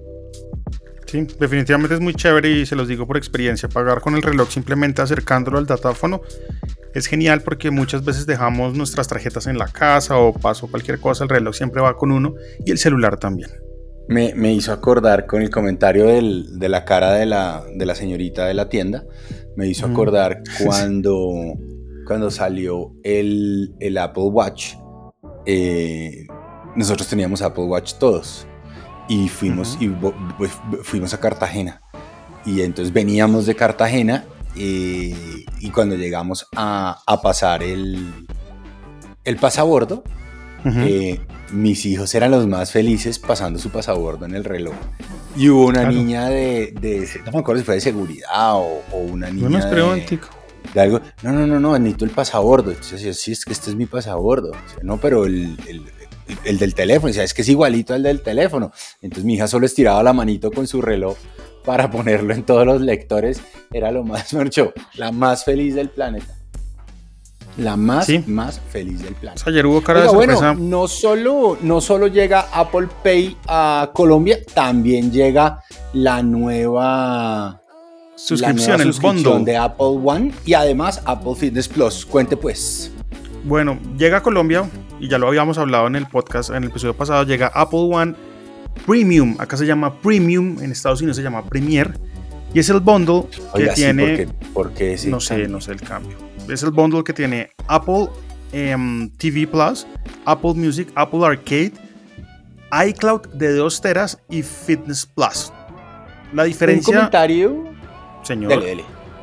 Sí, 1.06 1.25
definitivamente 1.39 1.95
es 1.95 2.01
muy 2.01 2.13
chévere 2.13 2.51
y 2.51 2.66
se 2.66 2.75
los 2.75 2.88
digo 2.88 3.07
por 3.07 3.18
experiencia. 3.18 3.69
Pagar 3.69 4.01
con 4.01 4.16
el 4.16 4.22
reloj 4.22 4.50
simplemente 4.50 5.01
acercándolo 5.01 5.57
al 5.57 5.65
datáfono 5.65 6.22
es 6.94 7.07
genial 7.07 7.42
porque 7.42 7.72
muchas 7.72 8.04
veces 8.04 8.25
dejamos 8.25 8.75
nuestras 8.75 9.07
tarjetas 9.07 9.48
en 9.48 9.57
la 9.57 9.68
casa 9.68 10.18
o 10.18 10.33
paso 10.33 10.68
cualquier 10.68 11.00
cosa, 11.00 11.24
el 11.24 11.30
reloj 11.30 11.56
siempre 11.56 11.81
va 11.81 11.95
con 11.95 12.12
uno 12.12 12.36
y 12.65 12.72
el 12.72 12.77
celular 12.77 13.18
también 13.18 13.50
me, 14.10 14.54
hizo 14.54 14.74
acordar 14.74 15.28
con 15.28 15.44
el 15.44 15.52
comentario 15.52 16.08
de 16.08 16.70
la 16.70 16.84
cara 16.84 17.14
de 17.14 17.28
la, 17.28 17.96
señorita 17.96 18.48
de 18.48 18.56
la 18.56 18.68
tienda, 18.68 19.06
me 19.56 19.68
hizo 19.68 19.86
acordar 19.86 20.42
cuando, 20.64 21.54
cuando 22.08 22.32
salió 22.32 22.92
el, 23.04 23.98
Apple 24.00 24.24
Watch. 24.24 24.74
Eh, 25.46 26.26
nosotros 26.76 27.08
teníamos 27.08 27.44
Apple 27.44 27.66
Watch 27.66 27.94
todos 28.00 28.48
y 29.08 29.30
fuimos, 29.30 29.78
y, 29.80 29.90
pues, 29.90 30.52
fuimos 30.82 31.14
a 31.14 31.20
Cartagena. 31.20 31.82
Y 32.46 32.62
entonces 32.62 32.92
veníamos 32.92 33.46
de 33.46 33.56
Cartagena 33.56 34.25
eh, 34.56 35.46
y 35.60 35.70
cuando 35.70 35.96
llegamos 35.96 36.48
a, 36.56 36.98
pasar 37.22 37.62
el, 37.62 38.25
el 39.24 39.36
pasabordo, 39.36 40.04
mis 41.51 41.86
hijos 41.86 42.13
eran 42.15 42.32
los 42.32 42.48
más 42.48 42.72
felices 42.72 43.20
pasando 43.20 43.60
su 43.60 43.70
pasabordo 43.70 44.25
en 44.25 44.36
el 44.36 44.44
reloj. 44.44 44.75
Y 45.36 45.50
hubo 45.50 45.68
una 45.68 45.86
niña 45.89 46.29
de, 46.29 46.74
no 47.25 47.32
me 47.32 47.39
acuerdo 47.39 47.62
si 47.62 47.65
fue 47.65 47.75
de 47.75 47.82
seguridad 47.82 48.56
o, 48.56 48.82
una 48.91 49.29
niña 49.29 49.50
no 49.50 49.94
de, 49.94 50.20
de, 50.74 50.82
algo. 50.82 51.01
No, 51.24 51.32
no, 51.32 51.48
no, 51.48 51.60
no, 51.60 51.77
necesito 51.77 52.06
el 52.06 52.12
pasabordo. 52.12 52.72
Entonces, 52.72 53.20
sí, 53.20 53.32
es 53.32 53.46
que 53.46 53.53
este 53.53 53.70
es 53.70 53.75
mi 53.75 53.86
pasabordo. 53.86 54.51
no, 54.84 54.98
pero 54.98 55.25
el, 55.25 55.58
el, 56.46 56.58
del 56.58 56.74
teléfono, 56.74 57.13
es 57.13 57.34
que 57.34 57.41
es 57.41 57.50
igualito 57.50 57.94
al 57.94 58.03
del 58.03 58.22
teléfono. 58.22 58.72
Entonces 59.01 59.25
mi 59.25 59.36
hija 59.36 59.48
solo 59.48 59.65
estiraba 59.65 60.03
la 60.03 60.13
manito 60.13 60.51
con 60.51 60.68
su 60.68 60.82
reloj 60.82 61.18
para 61.65 61.89
ponerlo 61.91 62.34
en 62.34 62.44
todos 62.44 62.65
los 62.65 62.82
lectores. 62.82 63.41
Era 63.72 63.91
lo 63.91 64.03
más, 64.03 64.34
mucho, 64.34 64.74
la 64.96 65.12
más 65.12 65.46
feliz 65.46 65.75
del 65.75 65.89
planeta 65.89 66.38
la 67.60 67.75
más, 67.75 68.10
más 68.28 68.60
feliz 68.70 69.01
del 69.01 69.16
planeta. 69.16 69.44
Ayer 69.48 69.66
hubo 69.66 69.82
cara 69.82 70.01
de 70.01 70.08
bueno, 70.08 70.56
no 70.56 70.88
solo, 70.88 71.58
no 71.62 71.82
solo 71.82 72.08
llega 72.08 72.48
Apple 72.54 72.88
Pay 73.04 73.38
a 73.48 73.92
Colombia, 73.94 74.39
también 74.54 75.12
llega 75.12 75.62
la 75.94 76.24
nueva 76.24 77.62
suscripción, 78.16 78.82
el 78.82 78.94
fondo 78.94 79.39
de 79.39 79.58
Apple 79.58 80.00
One 80.04 80.32
y 80.46 80.54
además 80.54 81.01
Apple 81.06 81.36
Fitness 81.36 81.68
Plus. 81.68 82.06
Cuente 82.06 82.38
pues. 82.38 82.92
Bueno, 83.44 83.80
llega 83.98 84.18
a 84.18 84.24
Colombia 84.24 84.70
y 85.00 85.08
ya 85.08 85.18
lo 85.18 85.28
habíamos 85.28 85.58
hablado 85.58 85.88
en 85.88 85.96
el 85.96 86.06
podcast, 86.08 86.50
en 86.50 86.63
el 86.63 86.70
episodio 86.70 86.96
pasado, 86.96 87.24
llega 87.24 87.48
Apple 87.54 87.89
One 87.92 88.16
Premium. 88.86 89.36
Acá 89.39 89.58
se 89.58 89.66
llama 89.66 90.00
Premium, 90.01 90.62
en 90.62 90.72
Estados 90.72 91.01
Unidos 91.01 91.18
se 91.18 91.24
llama 91.24 91.44
Premier. 91.46 91.94
Y 92.54 92.60
es 92.60 92.70
el 92.70 92.80
bundle 92.80 93.25
que 93.56 93.68
tiene. 93.68 94.28
¿por 94.54 94.72
qué, 94.74 94.98
no 95.06 95.20
sé, 95.20 95.48
no 95.48 95.62
sé 95.62 95.74
el 95.74 95.82
cambio 95.82 96.28
es 96.50 96.63
el 96.63 96.72
bundle 96.72 97.03
que 97.03 97.13
tiene 97.13 97.51
Apple 97.68 98.10
em, 98.51 99.10
TV 99.12 99.48
Plus, 99.48 99.86
Apple 100.25 100.53
Music, 100.56 100.89
Apple 100.96 101.25
Arcade, 101.25 101.74
iCloud 102.88 103.27
de 103.34 103.53
2 103.53 103.82
teras 103.82 104.20
y 104.29 104.44
Fitness 104.44 105.06
Plus. 105.06 105.51
La 106.34 106.44
diferencia. 106.44 106.91
¿Un 106.91 106.96
comentario? 106.98 107.63
Señor. 108.24 108.63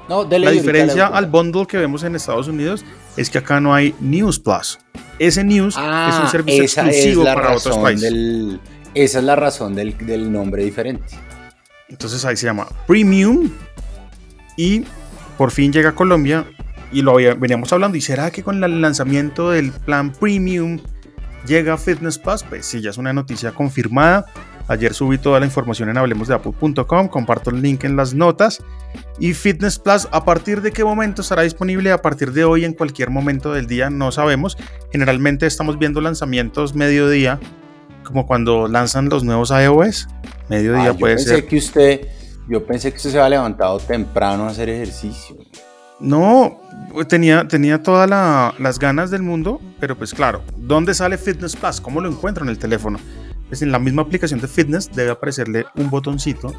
la 0.09 0.51
diferencia 0.51 1.07
al 1.07 1.27
bundle 1.27 1.67
que 1.67 1.77
vemos 1.79 2.03
en 2.03 2.17
Estados 2.17 2.49
Unidos 2.49 2.85
es 3.17 3.31
que 3.31 3.39
acá 3.39 3.61
no 3.61 3.75
hay 3.75 3.95
News 4.01 4.39
Plus. 4.39 4.79
Ese 5.19 5.45
News 5.45 5.75
es 5.75 5.81
un 5.81 5.85
ah, 5.87 6.29
servicio 6.31 6.63
exclusivo 6.63 7.25
para 7.25 7.57
otros 7.57 7.79
países. 7.79 8.13
esa 8.95 9.19
es 9.19 9.25
la 9.25 9.37
razón 9.37 9.75
del, 9.75 9.97
del 9.99 10.31
nombre 10.31 10.65
diferente. 10.65 11.17
Entonces 11.89 12.25
ahí 12.25 12.37
se 12.37 12.47
llama 12.47 12.67
Premium 12.87 13.51
y 14.57 14.85
por 15.39 15.51
fin 15.51 15.73
llega 15.73 15.91
a 15.91 15.95
Colombia 15.95 16.45
y 16.93 17.03
lo 17.03 17.15
veníamos 17.15 17.73
hablando, 17.73 17.97
¿y 17.97 18.01
será 18.01 18.31
que 18.31 18.43
con 18.43 18.63
el 18.63 18.81
lanzamiento 18.81 19.51
del 19.51 19.73
plan 19.73 20.13
premium 20.13 20.81
llega 21.47 21.77
Fitness 21.77 22.19
Plus? 22.19 22.43
Pues 22.43 22.67
sí, 22.67 22.81
ya 22.81 22.91
es 22.91 22.99
una 22.99 23.13
noticia 23.13 23.53
confirmada. 23.53 24.27
Ayer 24.69 24.95
subí 24.95 25.17
toda 25.17 25.39
la 25.39 25.47
información 25.47 25.89
en 25.91 25.97
hablemosdeapple.com, 25.97 27.09
comparto 27.09 27.51
el 27.51 27.63
link 27.63 27.85
en 27.85 27.95
las 27.97 28.15
notas. 28.15 28.63
Y 29.21 29.33
Fitness 29.33 29.79
Plus, 29.79 30.09
¿a 30.11 30.25
partir 30.25 30.61
de 30.61 30.73
qué 30.73 30.83
momento 30.85 31.23
estará 31.23 31.43
disponible? 31.43 31.93
A 31.93 32.03
partir 32.03 32.33
de 32.33 32.45
hoy, 32.45 32.65
en 32.65 32.73
cualquier 32.73 33.11
momento 33.11 33.53
del 33.53 33.69
día, 33.69 33.91
no 33.91 34.11
sabemos. 34.11 34.59
Generalmente 34.91 35.47
estamos 35.47 35.79
viendo 35.79 36.01
lanzamientos 36.01 36.75
mediodía, 36.75 37.39
como 38.03 38.27
cuando 38.27 38.67
lanzan 38.67 39.09
los 39.09 39.23
nuevos 39.23 39.51
iOS. 39.51 40.09
Mediodía 40.49 40.91
Ah, 40.91 40.95
puede 40.95 41.15
yo 41.15 41.19
pensé 41.19 41.35
ser. 41.37 41.47
Que 41.47 41.57
usted, 41.57 42.09
yo 42.49 42.67
pensé 42.67 42.91
que 42.91 42.97
usted 42.97 43.11
se 43.11 43.19
había 43.21 43.31
levantado 43.31 43.79
temprano 43.79 44.45
a 44.45 44.49
hacer 44.49 44.69
ejercicio. 44.69 45.37
No, 46.01 46.61
tenía, 47.09 47.49
tenía 47.49 47.83
todas 47.83 48.09
la- 48.09 48.55
las 48.59 48.79
ganas 48.79 49.11
del 49.11 49.23
mundo, 49.23 49.61
pero 49.81 49.97
pues 49.97 50.13
claro, 50.13 50.43
¿dónde 50.57 50.95
sale 50.95 51.17
Fitness 51.19 51.57
Plus? 51.57 51.81
¿Cómo 51.81 52.01
lo 52.01 52.09
encuentro 52.11 52.45
en 52.45 52.51
el 52.51 52.59
teléfono? 52.59 52.99
Pues 53.49 53.63
en 53.63 53.73
la 53.73 53.79
misma 53.79 54.03
aplicación 54.03 54.41
de 54.41 54.49
Fitness 54.49 54.91
debe 54.93 55.11
aparecerle 55.13 55.65
un 55.77 55.89
botoncito 55.89 56.53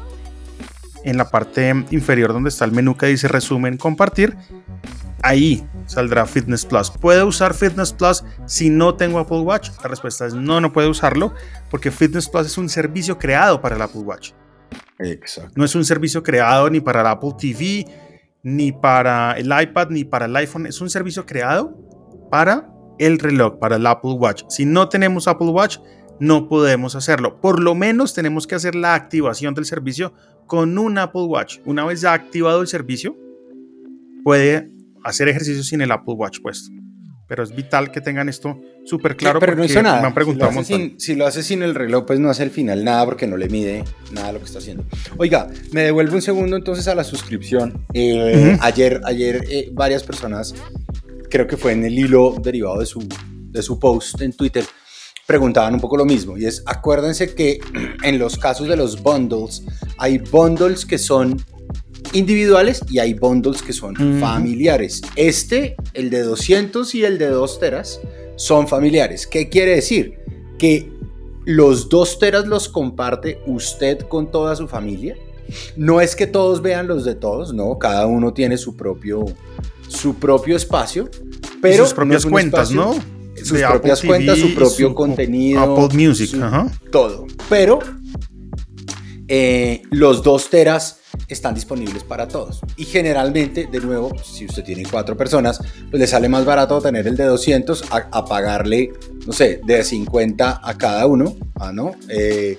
en 1.04 1.16
la 1.16 1.28
parte 1.30 1.68
inferior 1.90 2.32
donde 2.32 2.48
está 2.48 2.64
el 2.64 2.72
menú 2.72 2.96
que 2.96 3.06
dice 3.06 3.28
resumen, 3.28 3.76
compartir. 3.76 4.36
Ahí 5.22 5.66
saldrá 5.86 6.26
Fitness 6.26 6.64
Plus. 6.64 6.90
¿Puedo 6.90 7.26
usar 7.26 7.52
Fitness 7.54 7.92
Plus 7.92 8.24
si 8.46 8.70
no 8.70 8.94
tengo 8.94 9.18
Apple 9.18 9.40
Watch? 9.40 9.70
La 9.82 9.88
respuesta 9.88 10.26
es 10.26 10.34
no, 10.34 10.60
no 10.60 10.72
puede 10.72 10.88
usarlo 10.88 11.34
porque 11.70 11.90
Fitness 11.90 12.28
Plus 12.28 12.46
es 12.46 12.58
un 12.58 12.68
servicio 12.68 13.18
creado 13.18 13.60
para 13.60 13.76
el 13.76 13.82
Apple 13.82 14.00
Watch. 14.00 14.30
Exacto. 14.98 15.52
No 15.56 15.64
es 15.64 15.74
un 15.74 15.84
servicio 15.84 16.22
creado 16.22 16.68
ni 16.70 16.80
para 16.80 17.00
el 17.02 17.06
Apple 17.08 17.32
TV, 17.38 17.86
ni 18.42 18.72
para 18.72 19.32
el 19.32 19.46
iPad, 19.46 19.90
ni 19.90 20.04
para 20.04 20.26
el 20.26 20.36
iPhone. 20.36 20.66
Es 20.66 20.80
un 20.80 20.90
servicio 20.90 21.26
creado 21.26 21.76
para 22.30 22.70
el 22.98 23.18
reloj, 23.18 23.58
para 23.58 23.76
el 23.76 23.86
Apple 23.86 24.12
Watch. 24.12 24.44
Si 24.48 24.64
no 24.64 24.88
tenemos 24.88 25.28
Apple 25.28 25.48
Watch, 25.48 25.78
no 26.20 26.48
podemos 26.48 26.94
hacerlo. 26.94 27.40
Por 27.40 27.60
lo 27.60 27.74
menos 27.74 28.14
tenemos 28.14 28.46
que 28.46 28.54
hacer 28.54 28.74
la 28.74 28.94
activación 28.94 29.54
del 29.54 29.64
servicio 29.64 30.12
con 30.46 30.78
un 30.78 30.98
Apple 30.98 31.24
Watch. 31.24 31.58
Una 31.64 31.84
vez 31.84 32.00
ya 32.00 32.12
activado 32.12 32.60
el 32.60 32.66
servicio, 32.66 33.16
puede 34.24 34.70
hacer 35.04 35.28
ejercicio 35.28 35.62
sin 35.62 35.80
el 35.80 35.92
Apple 35.92 36.14
Watch 36.14 36.40
puesto. 36.40 36.72
Pero 37.28 37.42
es 37.42 37.54
vital 37.54 37.92
que 37.92 38.00
tengan 38.00 38.28
esto 38.28 38.58
súper 38.84 39.14
claro 39.14 39.38
pero 39.38 39.54
no 39.54 39.62
hizo 39.62 39.82
nada. 39.82 40.00
me 40.00 40.06
han 40.06 40.14
preguntado 40.14 40.50
si, 40.50 40.56
lo 40.56 40.60
hace 40.62 40.74
sin, 40.74 41.00
si 41.00 41.14
lo 41.14 41.26
hace 41.26 41.42
sin 41.42 41.62
el 41.62 41.74
reloj, 41.74 42.06
pues 42.06 42.18
no 42.18 42.30
hace 42.30 42.42
al 42.42 42.50
final 42.50 42.84
nada 42.84 43.04
porque 43.04 43.26
no 43.26 43.36
le 43.36 43.48
mide 43.48 43.84
nada 44.12 44.32
lo 44.32 44.38
que 44.38 44.46
está 44.46 44.58
haciendo. 44.58 44.84
Oiga, 45.18 45.48
me 45.72 45.82
devuelvo 45.82 46.14
un 46.14 46.22
segundo 46.22 46.56
entonces 46.56 46.88
a 46.88 46.94
la 46.94 47.04
suscripción. 47.04 47.84
Eh, 47.92 48.54
Ujú. 48.54 48.62
Ayer, 48.62 49.00
ayer 49.04 49.44
eh, 49.50 49.68
varias 49.72 50.02
personas, 50.04 50.54
creo 51.30 51.46
que 51.46 51.58
fue 51.58 51.72
en 51.72 51.84
el 51.84 51.98
hilo 51.98 52.34
derivado 52.42 52.80
de 52.80 52.86
su, 52.86 53.06
de 53.06 53.62
su 53.62 53.78
post 53.78 54.20
en 54.22 54.32
Twitter, 54.32 54.64
preguntaban 55.26 55.74
un 55.74 55.80
poco 55.80 55.98
lo 55.98 56.06
mismo. 56.06 56.38
Y 56.38 56.46
es, 56.46 56.62
acuérdense 56.64 57.34
que 57.34 57.60
en 58.02 58.18
los 58.18 58.38
casos 58.38 58.66
de 58.68 58.76
los 58.76 59.02
bundles, 59.02 59.62
hay 59.98 60.16
bundles 60.16 60.86
que 60.86 60.96
son 60.96 61.36
individuales 62.12 62.80
y 62.88 62.98
hay 62.98 63.14
bundles 63.14 63.62
que 63.62 63.72
son 63.72 63.94
Ujú. 64.00 64.20
familiares. 64.20 65.02
Este, 65.16 65.76
el 65.94 66.10
de 66.10 66.22
200 66.22 66.94
y 66.94 67.04
el 67.04 67.18
de 67.18 67.28
2 67.28 67.58
teras, 67.60 68.00
son 68.36 68.68
familiares. 68.68 69.26
¿Qué 69.26 69.48
quiere 69.48 69.74
decir? 69.76 70.18
Que 70.58 70.90
los 71.44 71.88
2 71.88 72.18
teras 72.18 72.46
los 72.46 72.68
comparte 72.68 73.40
usted 73.46 74.00
con 74.00 74.30
toda 74.30 74.54
su 74.56 74.68
familia. 74.68 75.16
No 75.76 76.00
es 76.00 76.14
que 76.14 76.26
todos 76.26 76.60
vean 76.60 76.86
los 76.86 77.04
de 77.04 77.14
todos, 77.14 77.54
no, 77.54 77.78
cada 77.78 78.06
uno 78.06 78.34
tiene 78.34 78.58
su 78.58 78.76
propio, 78.76 79.24
su 79.88 80.14
propio 80.16 80.56
espacio, 80.56 81.08
pero 81.62 81.74
y 81.74 81.78
sus 81.78 81.88
no 81.90 81.96
propias 81.96 82.24
es 82.24 82.30
cuentas, 82.30 82.70
espacio- 82.70 82.80
¿no? 82.94 83.18
sus 83.38 83.52
De 83.52 83.64
Apple 83.64 83.78
propias 83.78 84.00
TV 84.00 84.08
cuentas, 84.08 84.38
su 84.38 84.54
propio 84.54 84.88
su 84.88 84.94
contenido, 84.94 85.60
Apple 85.60 85.96
Music, 86.08 86.30
su- 86.30 86.42
ajá. 86.44 86.70
todo. 86.92 87.26
Pero 87.48 87.78
eh, 89.28 89.82
los 89.90 90.22
2 90.22 90.50
teras 90.50 90.97
están 91.28 91.54
disponibles 91.54 92.04
para 92.04 92.28
todos. 92.28 92.60
Y 92.76 92.84
generalmente, 92.84 93.68
de 93.70 93.80
nuevo, 93.80 94.12
si 94.22 94.46
usted 94.46 94.64
tiene 94.64 94.84
cuatro 94.90 95.16
personas, 95.16 95.60
pues 95.90 96.00
le 96.00 96.06
sale 96.06 96.28
más 96.28 96.44
barato 96.44 96.80
tener 96.80 97.06
el 97.06 97.16
de 97.16 97.24
200 97.24 97.84
a, 97.90 98.08
a 98.12 98.24
pagarle, 98.24 98.92
no 99.26 99.32
sé, 99.32 99.60
de 99.64 99.84
50 99.84 100.60
a 100.62 100.78
cada 100.78 101.06
uno. 101.06 101.36
Ah, 101.54 101.72
¿no? 101.72 101.92
Eh, 102.08 102.58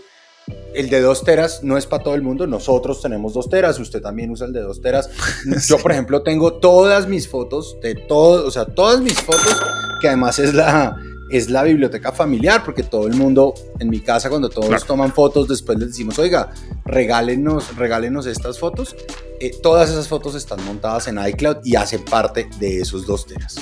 el 0.74 0.90
de 0.90 1.02
2 1.02 1.24
teras 1.24 1.64
no 1.64 1.78
es 1.78 1.86
para 1.86 2.04
todo 2.04 2.16
el 2.16 2.22
mundo. 2.22 2.48
Nosotros 2.48 3.02
tenemos 3.02 3.34
2 3.34 3.50
teras, 3.50 3.80
usted 3.80 4.02
también 4.02 4.32
usa 4.32 4.48
el 4.48 4.54
de 4.54 4.62
2 4.62 4.82
teras. 4.82 5.10
Yo, 5.68 5.78
por 5.78 5.92
ejemplo, 5.92 6.22
tengo 6.22 6.54
todas 6.54 7.08
mis 7.08 7.28
fotos 7.28 7.78
de 7.82 7.96
todo, 7.96 8.48
o 8.48 8.52
sea, 8.52 8.66
todas 8.66 9.02
mis 9.02 9.20
fotos, 9.20 9.56
que 10.02 10.08
además 10.08 10.40
es 10.40 10.54
la, 10.54 10.98
es 11.32 11.50
la 11.50 11.64
biblioteca 11.64 12.12
familiar, 12.12 12.64
porque 12.64 12.84
todo 12.84 13.08
el 13.08 13.14
mundo 13.16 13.54
en 13.80 13.90
mi 13.90 14.00
casa, 14.00 14.30
cuando 14.30 14.50
todos 14.50 14.68
Claro. 14.68 14.84
toman 14.86 15.12
fotos, 15.14 15.48
después 15.48 15.78
les 15.80 15.90
decimos, 15.90 16.18
oiga, 16.20 16.50
regálenos, 16.86 17.76
regálenos 17.78 18.26
estas 18.26 18.60
fotos. 18.60 18.96
Eh, 19.40 19.52
todas 19.64 19.90
esas 19.90 20.08
fotos 20.08 20.36
están 20.36 20.64
montadas 20.66 21.08
en 21.08 21.18
iCloud 21.26 21.58
y 21.64 21.76
hacen 21.76 22.04
parte 22.04 22.50
de 22.60 22.82
esos 22.82 23.06
2 23.06 23.26
teras. 23.28 23.56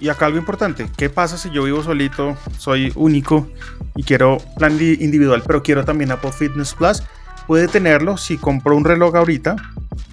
Y 0.00 0.08
acá 0.08 0.26
algo 0.26 0.38
importante, 0.38 0.88
¿qué 0.96 1.08
pasa 1.08 1.38
si 1.38 1.50
yo 1.50 1.62
vivo 1.64 1.82
solito, 1.82 2.36
soy 2.58 2.92
único 2.96 3.48
y 3.94 4.02
quiero 4.02 4.38
plan 4.58 4.76
di- 4.76 4.98
individual, 5.00 5.42
pero 5.46 5.62
quiero 5.62 5.84
también 5.84 6.10
Apple 6.10 6.32
Fitness 6.32 6.74
Plus? 6.74 7.02
Puede 7.46 7.68
tenerlo 7.68 8.16
si 8.16 8.36
compró 8.36 8.76
un 8.76 8.84
reloj 8.84 9.14
ahorita, 9.16 9.56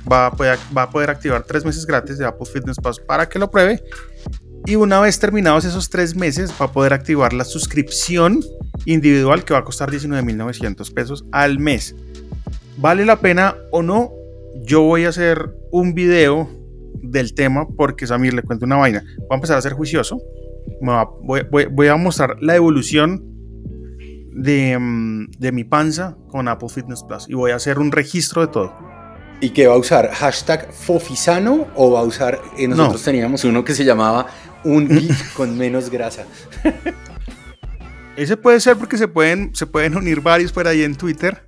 va 0.09 0.27
a, 0.27 0.31
poder, 0.31 0.57
va 0.75 0.83
a 0.83 0.89
poder 0.89 1.09
activar 1.09 1.43
tres 1.43 1.65
meses 1.65 1.85
gratis 1.85 2.17
de 2.17 2.25
Apple 2.25 2.45
Fitness 2.45 2.77
Plus 2.77 2.99
para 2.99 3.27
que 3.27 3.39
lo 3.39 3.49
pruebe. 3.51 3.83
Y 4.65 4.75
una 4.75 4.99
vez 5.01 5.19
terminados 5.19 5.65
esos 5.65 5.89
tres 5.89 6.15
meses, 6.15 6.51
va 6.59 6.65
a 6.65 6.71
poder 6.71 6.93
activar 6.93 7.33
la 7.33 7.43
suscripción 7.43 8.39
individual 8.85 9.43
que 9.43 9.53
va 9.53 9.59
a 9.59 9.63
costar 9.63 9.91
19.900 9.91 10.93
pesos 10.93 11.25
al 11.31 11.59
mes. 11.59 11.95
¿Vale 12.77 13.05
la 13.05 13.17
pena 13.19 13.55
o 13.71 13.81
no? 13.83 14.11
Yo 14.65 14.81
voy 14.83 15.03
a 15.05 15.09
hacer 15.09 15.53
un 15.71 15.93
video 15.93 16.49
del 17.01 17.33
tema 17.33 17.67
porque 17.75 18.07
Samir 18.07 18.33
le 18.33 18.41
cuento 18.41 18.65
una 18.65 18.77
vaina. 18.77 19.03
Voy 19.17 19.27
a 19.31 19.35
empezar 19.35 19.57
a 19.57 19.61
ser 19.61 19.73
juicioso. 19.73 20.21
Voy, 21.23 21.41
voy- 21.51 21.65
voy 21.69 21.87
a 21.87 21.95
mostrar 21.97 22.37
la 22.41 22.55
evolución 22.55 23.21
de, 24.33 24.77
mm, 24.79 25.31
de 25.39 25.51
mi 25.51 25.63
panza 25.65 26.17
con 26.29 26.47
Apple 26.47 26.69
Fitness 26.69 27.03
Plus 27.03 27.27
y 27.29 27.33
voy 27.33 27.51
a 27.51 27.55
hacer 27.55 27.79
un 27.79 27.91
registro 27.91 28.41
de 28.41 28.47
todo. 28.47 28.73
¿Y 29.41 29.49
qué 29.49 29.67
va 29.67 29.73
a 29.73 29.77
usar? 29.77 30.09
¿Hashtag 30.13 30.71
Fofisano 30.71 31.67
o 31.75 31.91
va 31.91 31.99
a 31.99 32.03
usar? 32.03 32.39
eh, 32.57 32.67
nosotros 32.67 33.01
No. 33.01 33.05
teníamos 33.05 33.43
uno 33.43 33.63
que 33.65 33.73
se 33.75 33.83
llamaba 33.83 34.27
Un 34.63 34.87
Geek 34.87 35.33
con 35.33 35.57
menos 35.57 35.89
grasa. 35.89 36.25
Ese 38.15 38.37
puede 38.37 38.59
ser 38.59 38.77
porque 38.77 38.97
se 38.97 39.07
pueden, 39.07 39.55
se 39.55 39.65
pueden 39.65 39.97
unir 39.97 40.21
varios 40.21 40.51
por 40.51 40.67
ahí 40.67 40.83
en 40.83 40.95
Twitter. 40.95 41.41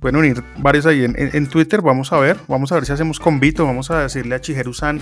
Pueden 0.00 0.16
unir 0.16 0.42
varios 0.58 0.86
ahí 0.86 1.04
en, 1.04 1.14
en- 1.18 1.30
en 1.34 1.46
Twitter. 1.48 1.80
Vamos 1.82 2.12
a 2.12 2.18
ver. 2.18 2.36
Vamos 2.48 2.72
a 2.72 2.74
ver 2.74 2.84
si 2.84 2.92
hacemos 2.92 3.20
convito. 3.20 3.64
Vamos 3.64 3.90
a 3.90 4.02
decirle 4.02 4.34
a 4.34 4.40
Chijeru-san 4.40 5.00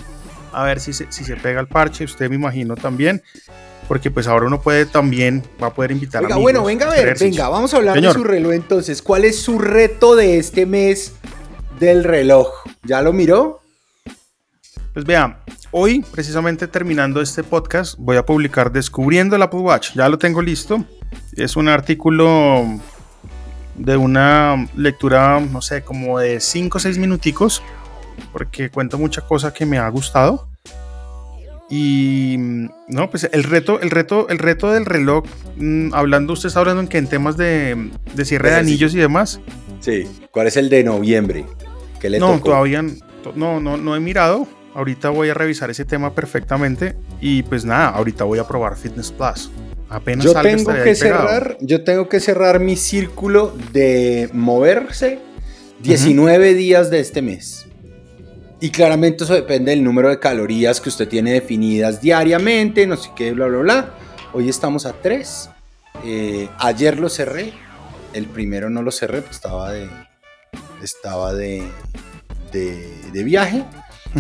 a 0.53 0.65
ver 0.65 0.81
si 0.81 0.93
se, 0.93 1.11
si 1.11 1.25
se 1.25 1.37
pega 1.37 1.61
el 1.61 1.67
parche. 1.67 2.05
Usted 2.05 2.29
me 2.29 2.37
imagino 2.37 2.77
también. 2.77 3.23
Porque 3.89 4.11
pues 4.11 4.27
ahora 4.29 4.47
uno 4.47 4.61
puede 4.63 4.87
también, 4.87 5.43
va 5.61 5.67
a 5.67 5.75
poder 5.75 5.91
invitar 5.91 6.23
Oiga, 6.23 6.37
amigos 6.37 6.43
bueno, 6.53 6.65
venga 6.65 6.87
a 6.87 6.91
ver, 6.95 7.19
venga, 7.19 7.49
vamos 7.49 7.75
a 7.75 7.79
hablar 7.79 7.97
Señor. 7.97 8.13
de 8.15 8.19
su 8.19 8.25
reloj 8.25 8.53
entonces. 8.53 9.03
¿Cuál 9.03 9.25
es 9.25 9.41
su 9.43 9.59
reto 9.59 10.15
de 10.15 10.39
este 10.39 10.67
mes 10.67 11.15
del 11.81 12.05
reloj? 12.05 12.49
¿Ya 12.85 13.03
lo 13.03 13.13
miró? 13.13 13.61
Pues 14.95 15.05
vean, 15.05 15.37
hoy, 15.73 16.05
precisamente 16.13 16.69
terminando 16.69 17.21
este 17.21 17.43
podcast, 17.43 17.97
voy 17.99 18.17
a 18.17 18.25
publicar 18.25 18.71
Descubriendo 18.73 19.37
el 19.37 19.43
Apple 19.43 19.61
Watch. 19.61 19.91
Ya 19.95 20.09
lo 20.09 20.19
tengo 20.19 20.41
listo. 20.43 20.85
Es 21.33 21.57
un 21.57 21.69
artículo 21.69 22.65
de 23.75 23.97
una 23.97 24.69
lectura, 24.77 25.41
no 25.41 25.61
sé, 25.63 25.83
como 25.83 26.19
de 26.19 26.41
5 26.41 26.79
o 26.79 26.81
6 26.81 26.99
minuticos, 26.99 27.63
porque 28.33 28.71
cuento 28.71 28.99
mucha 28.99 29.23
cosa 29.23 29.53
que 29.53 29.67
me 29.67 29.79
ha 29.79 29.89
gustado. 29.89 30.49
Y 31.71 32.37
mm, 32.39 32.69
no, 32.89 33.09
pues 33.11 33.29
el 33.33 33.45
reto, 33.45 33.81
el 33.81 33.91
reto, 33.91 34.29
el 34.29 34.39
reto 34.39 34.71
del 34.73 34.85
reloj, 34.85 35.25
mm, 35.57 35.95
hablando, 35.95 36.35
usted 36.35 36.49
está 36.49 36.61
hablando 36.61 36.83
en 36.83 36.89
que 36.89 36.99
en 36.99 37.07
temas 37.07 37.37
de, 37.39 37.91
de 38.15 38.25
cierre 38.27 38.51
de 38.51 38.55
Ejercicio. 38.57 38.59
anillos 38.87 38.95
y 38.95 38.99
demás. 38.99 39.41
Sí. 39.81 40.05
¿Cuál 40.31 40.49
es 40.49 40.57
el 40.59 40.69
de 40.69 40.85
noviembre? 40.85 41.47
¿Qué 41.99 42.11
le 42.11 42.19
No, 42.19 42.33
tocó? 42.35 42.51
todavía 42.51 42.83
no, 43.35 43.59
no, 43.61 43.77
no 43.79 43.97
he 43.97 44.01
mirado. 44.01 44.47
Ahorita 44.75 45.11
voy 45.11 45.29
a 45.29 45.35
revisar 45.35 45.71
ese 45.71 45.85
tema 45.85 46.15
perfectamente. 46.15 46.97
Y 47.21 47.43
pues 47.43 47.65
nada, 47.65 47.89
ahorita 47.89 48.25
voy 48.25 48.39
a 48.39 48.47
probar 48.47 48.77
Fitness 48.77 49.13
Plus. 49.13 49.51
Apenas 49.89 50.25
Yo 50.25 50.33
tengo 50.41 50.73
que 50.73 50.95
cerrar, 50.95 51.59
yo 51.61 51.85
tengo 51.85 52.09
que 52.09 52.19
cerrar 52.19 52.61
mi 52.61 52.77
círculo 52.77 53.55
de 53.73 54.31
moverse 54.33 55.19
19 55.83 56.55
días 56.55 56.91
de 56.91 57.01
este 57.01 57.21
mes. 57.21 57.67
Y 58.61 58.71
claramente 58.71 59.25
eso 59.25 59.35
depende 59.35 59.73
del 59.73 59.83
número 59.83 60.09
de 60.09 60.21
calorías 60.21 60.81
que 60.81 60.89
usted 60.89 61.09
tiene 61.09 61.33
definidas 61.33 62.01
diariamente, 62.01 62.87
no 62.87 62.97
sé 62.97 63.11
qué, 63.17 63.33
bla, 63.33 63.47
bla, 63.47 63.59
bla. 63.59 63.95
Hoy 64.33 64.49
estamos 64.49 64.87
a 64.87 64.93
3. 64.93 65.51
ayer 66.59 66.99
lo 66.99 67.09
cerré. 67.09 67.53
El 68.13 68.27
primero 68.27 68.71
no 68.71 68.83
lo 68.83 68.93
cerré, 68.93 69.21
pues 69.21 69.37
estaba 69.37 69.73
de. 69.73 69.89
Estaba 70.83 71.35
de. 71.35 71.65
de, 72.53 73.25
viaje. 73.25 73.65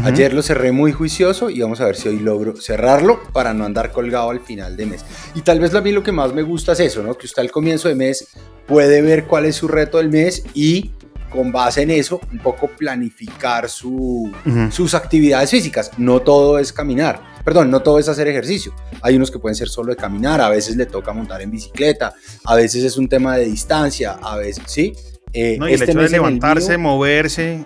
Ayer 0.04 0.32
lo 0.32 0.42
cerré 0.42 0.72
muy 0.72 0.92
juicioso 0.92 1.50
y 1.50 1.60
vamos 1.60 1.80
a 1.80 1.86
ver 1.86 1.96
si 1.96 2.08
hoy 2.08 2.18
logro 2.18 2.56
cerrarlo 2.56 3.20
para 3.32 3.52
no 3.52 3.64
andar 3.64 3.92
colgado 3.92 4.30
al 4.30 4.40
final 4.40 4.76
de 4.76 4.86
mes. 4.86 5.04
Y 5.34 5.42
tal 5.42 5.60
vez 5.60 5.74
a 5.74 5.80
mí 5.80 5.92
lo 5.92 6.02
que 6.02 6.12
más 6.12 6.32
me 6.32 6.42
gusta 6.42 6.72
es 6.72 6.80
eso, 6.80 7.02
¿no? 7.02 7.14
Que 7.14 7.26
usted 7.26 7.42
al 7.42 7.50
comienzo 7.50 7.88
de 7.88 7.94
mes 7.94 8.28
puede 8.66 9.02
ver 9.02 9.24
cuál 9.24 9.44
es 9.44 9.56
su 9.56 9.68
reto 9.68 9.98
del 9.98 10.08
mes 10.08 10.44
y 10.54 10.92
con 11.32 11.50
base 11.50 11.82
en 11.82 11.90
eso, 11.90 12.20
un 12.30 12.38
poco 12.38 12.68
planificar 12.68 13.68
su, 13.68 14.30
sus 14.70 14.94
actividades 14.94 15.50
físicas. 15.50 15.90
No 15.96 16.20
todo 16.20 16.58
es 16.58 16.72
caminar, 16.72 17.22
perdón, 17.44 17.70
no 17.70 17.80
todo 17.80 17.98
es 17.98 18.08
hacer 18.08 18.28
ejercicio. 18.28 18.74
Hay 19.00 19.16
unos 19.16 19.30
que 19.30 19.38
pueden 19.38 19.56
ser 19.56 19.68
solo 19.68 19.90
de 19.90 19.96
caminar, 19.96 20.40
a 20.40 20.50
veces 20.50 20.76
le 20.76 20.86
toca 20.86 21.12
montar 21.12 21.40
en 21.40 21.50
bicicleta, 21.50 22.12
a 22.44 22.54
veces 22.54 22.84
es 22.84 22.96
un 22.98 23.08
tema 23.08 23.36
de 23.36 23.46
distancia, 23.46 24.18
a 24.22 24.36
veces, 24.36 24.64
¿sí? 24.66 24.92
Eh, 25.32 25.56
no, 25.58 25.68
y 25.68 25.72
el 25.72 25.80
este 25.80 25.92
hecho 25.92 26.00
de 26.00 26.10
levantarse, 26.10 26.76
moverse, 26.76 27.64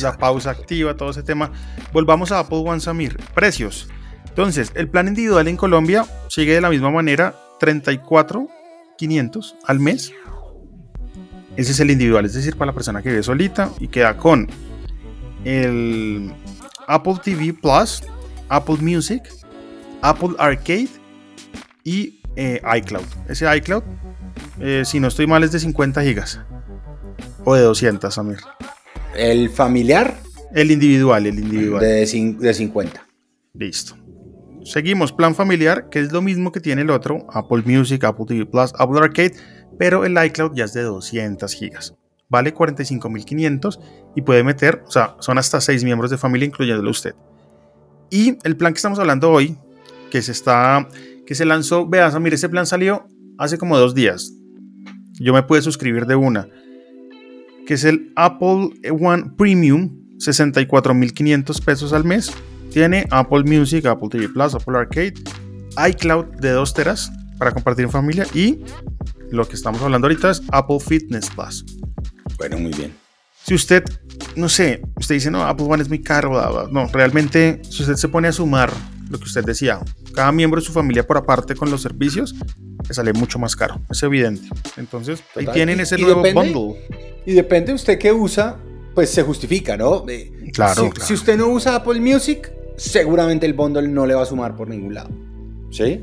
la 0.00 0.16
pausa 0.16 0.50
activa, 0.50 0.96
todo 0.96 1.10
ese 1.10 1.22
tema. 1.22 1.52
Volvamos 1.92 2.32
a 2.32 2.40
Apple 2.40 2.62
One 2.64 2.80
Samir. 2.80 3.16
Precios. 3.34 3.88
Entonces, 4.28 4.72
el 4.74 4.88
plan 4.88 5.08
individual 5.08 5.48
en 5.48 5.56
Colombia 5.56 6.04
sigue 6.28 6.54
de 6.54 6.60
la 6.60 6.70
misma 6.70 6.90
manera, 6.90 7.34
34.500 7.60 9.54
al 9.66 9.80
mes 9.80 10.12
ese 11.58 11.72
es 11.72 11.80
el 11.80 11.90
individual, 11.90 12.24
es 12.24 12.34
decir, 12.34 12.56
para 12.56 12.70
la 12.70 12.72
persona 12.72 13.02
que 13.02 13.08
vive 13.08 13.20
solita 13.24 13.68
y 13.80 13.88
queda 13.88 14.16
con 14.16 14.48
el 15.44 16.32
Apple 16.86 17.16
TV 17.20 17.52
Plus, 17.52 18.04
Apple 18.48 18.76
Music, 18.80 19.28
Apple 20.00 20.36
Arcade 20.38 20.88
y 21.82 22.20
eh, 22.36 22.62
iCloud. 22.76 23.02
Ese 23.28 23.56
iCloud, 23.56 23.82
eh, 24.60 24.84
si 24.84 25.00
no 25.00 25.08
estoy 25.08 25.26
mal, 25.26 25.42
es 25.42 25.50
de 25.50 25.58
50 25.58 26.00
gigas 26.02 26.40
o 27.44 27.56
de 27.56 27.62
200, 27.62 28.14
Samir. 28.14 28.38
¿El 29.18 29.50
familiar? 29.50 30.16
El 30.54 30.70
individual, 30.70 31.26
el 31.26 31.38
individual. 31.38 31.82
De, 31.82 32.06
de 32.38 32.54
50. 32.54 33.06
Listo. 33.54 33.96
Seguimos, 34.64 35.12
plan 35.12 35.34
familiar, 35.34 35.88
que 35.90 36.00
es 36.00 36.12
lo 36.12 36.22
mismo 36.22 36.52
que 36.52 36.60
tiene 36.60 36.82
el 36.82 36.90
otro, 36.90 37.26
Apple 37.32 37.62
Music, 37.66 38.04
Apple 38.04 38.26
TV 38.26 38.46
Plus, 38.46 38.72
Apple 38.78 38.98
Arcade 39.00 39.32
pero 39.78 40.04
el 40.04 40.22
iCloud 40.22 40.54
ya 40.54 40.64
es 40.64 40.72
de 40.72 40.82
200 40.82 41.54
gigas. 41.54 41.94
Vale 42.28 42.54
45.500 42.54 43.80
y 44.16 44.22
puede 44.22 44.44
meter, 44.44 44.82
o 44.86 44.90
sea, 44.90 45.16
son 45.20 45.38
hasta 45.38 45.60
6 45.60 45.84
miembros 45.84 46.10
de 46.10 46.18
familia 46.18 46.46
incluyéndolo 46.46 46.90
usted. 46.90 47.14
Y 48.10 48.36
el 48.44 48.56
plan 48.56 48.72
que 48.72 48.78
estamos 48.78 48.98
hablando 48.98 49.30
hoy, 49.30 49.56
que 50.10 50.20
se 50.20 50.32
está, 50.32 50.88
que 51.26 51.34
se 51.34 51.44
lanzó, 51.44 51.86
veas, 51.88 52.18
mire, 52.20 52.34
ese 52.36 52.48
plan 52.48 52.66
salió 52.66 53.06
hace 53.38 53.56
como 53.56 53.78
dos 53.78 53.94
días. 53.94 54.32
Yo 55.20 55.32
me 55.32 55.42
pude 55.42 55.62
suscribir 55.62 56.06
de 56.06 56.16
una, 56.16 56.48
que 57.68 57.74
es 57.74 57.84
el 57.84 58.14
Apple 58.16 58.70
One 58.98 59.32
Premium, 59.36 59.90
64.500 60.16 61.62
pesos 61.62 61.92
al 61.92 62.02
mes. 62.02 62.32
Tiene 62.72 63.06
Apple 63.10 63.44
Music, 63.44 63.84
Apple 63.84 64.08
TV 64.08 64.26
Plus, 64.30 64.54
Apple 64.54 64.78
Arcade, 64.78 65.12
iCloud 65.90 66.24
de 66.40 66.52
2 66.52 66.72
teras 66.72 67.12
para 67.36 67.52
compartir 67.52 67.84
en 67.84 67.90
familia 67.90 68.26
y 68.32 68.60
lo 69.30 69.46
que 69.46 69.54
estamos 69.54 69.82
hablando 69.82 70.06
ahorita 70.06 70.30
es 70.30 70.42
Apple 70.50 70.80
Fitness 70.80 71.28
Plus. 71.28 71.66
Bueno, 72.38 72.56
muy 72.56 72.72
bien. 72.72 72.94
Si 73.44 73.52
usted, 73.52 73.84
no 74.34 74.48
sé, 74.48 74.80
usted 74.96 75.16
dice, 75.16 75.30
no, 75.30 75.42
Apple 75.42 75.66
One 75.68 75.82
es 75.82 75.90
muy 75.90 76.00
caro, 76.00 76.70
no, 76.72 76.86
realmente, 76.86 77.60
si 77.68 77.82
usted 77.82 77.96
se 77.96 78.08
pone 78.08 78.28
a 78.28 78.32
sumar 78.32 78.72
lo 79.10 79.18
que 79.18 79.24
usted 79.24 79.44
decía, 79.44 79.80
cada 80.14 80.32
miembro 80.32 80.60
de 80.60 80.66
su 80.66 80.72
familia 80.72 81.06
por 81.06 81.16
aparte 81.16 81.54
con 81.54 81.70
los 81.70 81.82
servicios, 81.82 82.34
le 82.86 82.94
sale 82.94 83.12
mucho 83.12 83.38
más 83.38 83.56
caro, 83.56 83.80
es 83.90 84.02
evidente. 84.02 84.48
Entonces, 84.76 85.22
ahí 85.36 85.46
tienen 85.52 85.80
ese 85.80 85.98
nuevo 85.98 86.22
bundle. 86.22 86.88
Y 87.26 87.32
depende 87.32 87.68
de 87.68 87.74
usted 87.74 87.98
qué 87.98 88.12
usa, 88.12 88.56
pues 88.94 89.10
se 89.10 89.22
justifica, 89.22 89.76
¿no? 89.76 90.04
Claro, 90.52 90.90
si, 90.96 91.06
si 91.06 91.14
usted 91.14 91.36
no 91.36 91.48
usa 91.48 91.76
Apple 91.76 92.00
Music, 92.00 92.52
seguramente 92.76 93.46
el 93.46 93.52
bundle 93.52 93.88
no 93.88 94.06
le 94.06 94.14
va 94.14 94.22
a 94.22 94.26
sumar 94.26 94.56
por 94.56 94.68
ningún 94.68 94.94
lado. 94.94 95.10
¿Sí? 95.70 96.00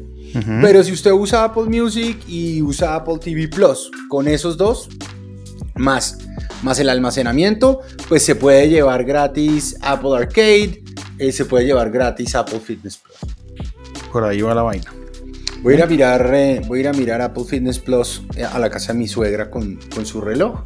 Pero 0.62 0.84
si 0.84 0.92
usted 0.92 1.12
usa 1.12 1.46
Apple 1.46 1.66
Music 1.66 2.18
y 2.28 2.62
usa 2.62 2.96
Apple 2.96 3.20
TV 3.20 3.48
Plus, 3.48 3.90
con 4.10 4.28
esos 4.28 4.58
dos, 4.58 4.90
más, 5.76 6.18
más 6.62 6.80
el 6.80 6.90
almacenamiento, 6.90 7.82
pues 8.10 8.24
se 8.24 8.36
puede 8.36 8.70
llevar 8.70 9.06
gratis 9.06 9.78
Apple 9.82 10.16
Arcade, 10.16 10.84
eh, 11.20 11.32
se 11.32 11.46
puede 11.46 11.66
llevar 11.66 11.92
gratis 11.92 12.36
Apple 12.36 12.60
Fitness 12.60 12.98
Plus. 12.98 13.18
Por 14.12 14.24
ahí 14.24 14.42
va 14.42 14.54
la 14.54 14.64
vaina. 14.64 14.94
Voy 15.62 15.74
a 15.74 15.78
ir 15.78 15.84
a 15.84 15.88
mirar, 15.88 16.32
eh, 16.34 16.62
voy 16.68 16.80
a 16.80 16.82
ir 16.82 16.88
a 16.90 16.94
mirar 16.94 17.22
Apple 17.22 17.44
Fitness 17.46 17.80
Plus 17.80 18.24
eh, 18.36 18.44
a 18.44 18.60
la 18.60 18.70
casa 18.70 18.94
de 18.94 19.00
mi 19.00 19.08
suegra 19.08 19.50
con, 19.50 19.80
con 19.94 20.06
su 20.06 20.22
reloj. 20.22 20.64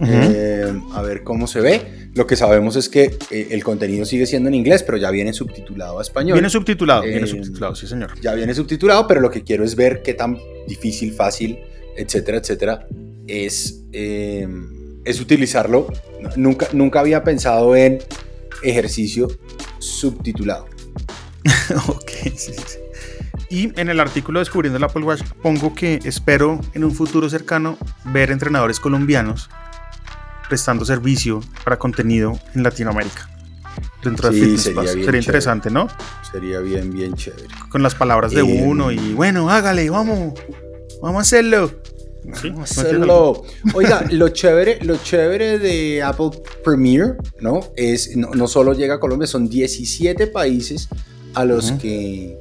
a 0.00 1.02
ver 1.02 1.22
cómo 1.24 1.46
se 1.46 1.60
ve. 1.60 2.06
Lo 2.16 2.26
que 2.26 2.34
sabemos 2.34 2.76
es 2.76 2.88
que 2.88 3.14
eh, 3.30 3.48
el 3.50 3.62
contenido 3.62 4.06
sigue 4.06 4.24
siendo 4.24 4.48
en 4.48 4.54
inglés, 4.54 4.82
pero 4.82 4.96
ya 4.96 5.10
viene 5.10 5.34
subtitulado 5.34 5.98
a 5.98 6.02
español. 6.02 6.32
Viene 6.32 6.48
subtitulado, 6.48 7.02
viene 7.02 7.24
eh, 7.24 7.26
subtitulado, 7.26 7.74
sí 7.74 7.86
señor. 7.86 8.18
Ya 8.22 8.32
viene 8.32 8.54
subtitulado, 8.54 9.06
pero 9.06 9.20
lo 9.20 9.30
que 9.30 9.44
quiero 9.44 9.64
es 9.64 9.76
ver 9.76 10.00
qué 10.00 10.14
tan 10.14 10.38
difícil, 10.66 11.12
fácil, 11.12 11.58
etcétera, 11.94 12.38
etcétera, 12.38 12.86
es, 13.26 13.84
eh, 13.92 14.48
es 15.04 15.20
utilizarlo. 15.20 15.92
Nunca, 16.36 16.68
nunca 16.72 17.00
había 17.00 17.22
pensado 17.22 17.76
en 17.76 17.98
ejercicio 18.62 19.28
subtitulado. 19.78 20.66
ok, 21.88 22.10
sí, 22.36 22.52
sí. 22.52 22.78
Y 23.48 23.80
en 23.80 23.88
el 23.88 24.00
artículo 24.00 24.40
Descubriendo 24.40 24.76
el 24.76 24.84
Apple 24.84 25.04
Watch 25.04 25.22
pongo 25.42 25.74
que 25.74 26.00
espero 26.04 26.60
en 26.74 26.84
un 26.84 26.92
futuro 26.92 27.30
cercano 27.30 27.78
ver 28.04 28.30
entrenadores 28.30 28.80
colombianos 28.80 29.48
prestando 30.48 30.84
servicio 30.84 31.40
para 31.64 31.78
contenido 31.78 32.38
en 32.54 32.62
Latinoamérica. 32.62 33.28
Dentro 34.02 34.30
de 34.30 34.40
Fitness 34.40 34.62
sería, 34.62 34.86
sería 34.86 35.20
interesante, 35.20 35.70
¿no? 35.70 35.88
Sería 36.30 36.60
bien, 36.60 36.92
bien 36.92 37.14
chévere. 37.14 37.46
Con 37.68 37.82
las 37.82 37.94
palabras 37.94 38.32
de 38.32 38.40
eh, 38.40 38.62
uno 38.64 38.90
y 38.92 39.14
bueno, 39.14 39.50
hágale, 39.50 39.90
vamos, 39.90 40.34
vamos 41.02 41.18
a 41.18 41.22
hacerlo. 41.22 41.70
Hacerlo. 42.60 43.44
Oiga, 43.74 44.04
lo 44.10 44.28
chévere, 44.28 44.78
lo 44.82 44.96
chévere 44.96 45.58
de 45.58 46.02
Apple 46.02 46.30
Premiere, 46.64 47.14
¿no? 47.40 47.60
Es 47.76 48.16
no, 48.16 48.30
no, 48.30 48.46
solo 48.48 48.72
llega 48.72 48.94
a 48.94 49.00
Colombia, 49.00 49.26
son 49.26 49.48
17 49.48 50.26
países 50.28 50.88
a 51.34 51.44
los 51.44 51.72
que 51.72 52.38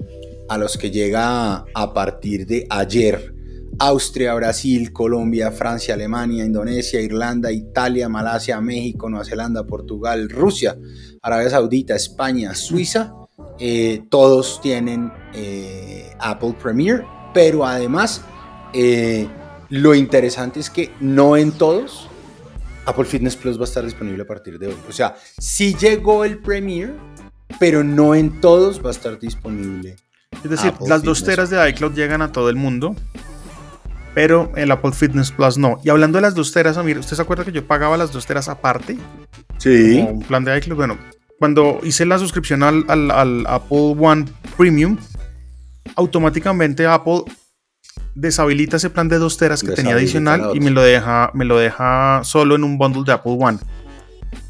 a 0.48 0.58
los 0.58 0.78
que 0.78 0.91
llega 0.91 1.65
a 1.74 1.93
partir 1.93 2.45
de 2.45 2.65
ayer. 2.69 3.34
Austria, 3.78 4.34
Brasil, 4.36 4.93
Colombia, 4.93 5.52
Francia, 5.52 5.95
Alemania, 5.95 6.45
Indonesia, 6.45 7.02
Irlanda, 7.02 7.52
Italia, 7.52 8.08
Malasia, 8.08 8.62
México, 8.62 9.10
Nueva 9.10 9.26
Zelanda, 9.26 9.65
Portugal, 9.65 10.30
Rusia, 10.30 10.78
Arabia 11.21 11.50
Saudita, 11.50 11.93
España, 11.93 12.56
Suiza, 12.56 13.13
eh, 13.60 14.04
todos 14.10 14.62
tienen 14.62 15.12
eh, 15.34 16.10
Apple 16.19 16.56
Premiere, 16.62 17.06
pero 17.34 17.65
además 17.65 18.21
eh, 18.74 19.28
lo 19.69 19.95
interesante 19.95 20.60
es 20.60 20.69
que 20.69 20.91
no 20.99 21.38
en 21.38 21.51
todos 21.51 22.08
Apple 22.86 23.06
Fitness 23.06 23.36
Plus 23.36 23.58
va 23.58 23.62
a 23.62 23.65
estar 23.65 23.84
disponible 23.84 24.23
a 24.23 24.28
partir 24.28 24.60
de 24.60 24.67
hoy. 24.67 24.75
O 24.88 24.91
sea, 24.91 25.15
sí 25.38 25.75
llegó 25.75 26.23
el 26.23 26.39
Premiere, 26.39 26.93
pero 27.60 27.84
no 27.84 28.15
en 28.15 28.41
todos 28.41 28.84
va 28.84 28.89
a 28.89 28.91
estar 28.91 29.19
disponible. 29.19 29.95
Es 30.43 30.49
decir, 30.49 30.73
las 30.86 31.01
dos 31.01 31.23
teras 31.23 31.49
de 31.49 31.69
iCloud 31.69 31.93
llegan 31.93 32.21
a 32.21 32.32
todo 32.32 32.49
el 32.49 32.56
mundo 32.56 32.95
pero 34.15 34.49
el 34.56 34.71
Apple 34.71 34.93
Fitness 34.93 35.32
Plus 35.32 35.58
no. 35.58 35.80
Y 35.84 35.89
hablando 35.89 36.17
de 36.17 36.21
las 36.21 36.34
dos 36.34 36.51
teras, 36.54 36.78
Amir, 36.78 36.97
¿usted 36.97 37.17
se 37.17 37.21
acuerda 37.21 37.43
que 37.43 37.51
yo 37.51 37.67
pagaba 37.67 37.97
las 37.97 38.13
dos 38.13 38.25
teras 38.25 38.47
aparte? 38.47 38.97
Sí. 39.58 39.99
Como 39.99 40.12
un 40.12 40.21
plan 40.21 40.45
de 40.45 40.58
iCloud. 40.58 40.78
Bueno, 40.78 40.97
cuando 41.38 41.80
hice 41.84 42.06
la 42.06 42.17
suscripción 42.17 42.63
al, 42.63 43.45
Apple 43.45 43.95
One 43.99 44.25
Premium, 44.56 44.97
automáticamente 45.97 46.88
Apple 46.88 47.23
deshabilita 48.15 48.77
ese 48.77 48.89
plan 48.89 49.10
de 49.10 49.17
dos 49.17 49.38
teras 49.38 49.62
que 49.62 49.71
tenía 49.71 49.93
adicional 49.93 50.51
y 50.53 50.60
me 50.60 50.71
lo, 50.71 50.81
deja, 50.81 51.31
me 51.34 51.45
lo 51.45 51.58
deja 51.58 52.21
solo 52.23 52.55
en 52.55 52.63
un 52.63 52.77
bundle 52.77 53.03
de 53.05 53.12
Apple 53.12 53.38
One. 53.39 53.60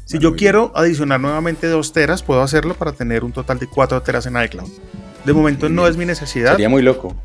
Si 0.04 0.18
yo 0.20 0.36
quiero 0.36 0.70
adicionar 0.76 1.20
nuevamente 1.20 1.66
dos 1.66 1.92
teras, 1.92 2.22
puedo 2.22 2.40
hacerlo 2.40 2.74
para 2.74 2.92
tener 2.92 3.24
un 3.24 3.32
total 3.32 3.58
de 3.58 3.66
cuatro 3.66 4.00
teras 4.02 4.26
en 4.26 4.40
iCloud. 4.40 4.68
De 5.24 5.32
momento 5.32 5.68
no 5.68 5.88
es 5.88 5.96
mi 5.96 6.06
necesidad. 6.06 6.52
Sería 6.52 6.68
muy 6.68 6.82
loco. 6.82 7.16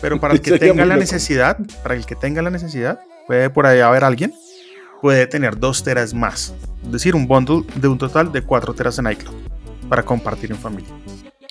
Pero 0.00 0.20
para 0.20 0.34
el 0.34 0.40
que 0.42 0.56
tenga 0.56 0.84
la 0.84 0.96
necesidad, 0.96 1.58
para 1.82 1.96
el 1.96 2.06
que 2.06 2.14
tenga 2.14 2.40
la 2.40 2.50
necesidad, 2.50 3.00
puede 3.26 3.50
por 3.50 3.66
ahí 3.66 3.80
haber 3.80 4.04
alguien, 4.04 4.32
puede 5.02 5.26
tener 5.26 5.58
dos 5.58 5.82
teras 5.82 6.14
más. 6.14 6.54
Es 6.84 6.92
decir, 6.92 7.16
un 7.16 7.26
bundle 7.26 7.64
de 7.74 7.88
un 7.88 7.98
total 7.98 8.30
de 8.30 8.42
cuatro 8.42 8.72
teras 8.72 9.00
en 9.00 9.10
iCloud 9.10 9.34
para 9.88 10.04
compartir 10.04 10.52
en 10.52 10.58
familia. 10.58 10.90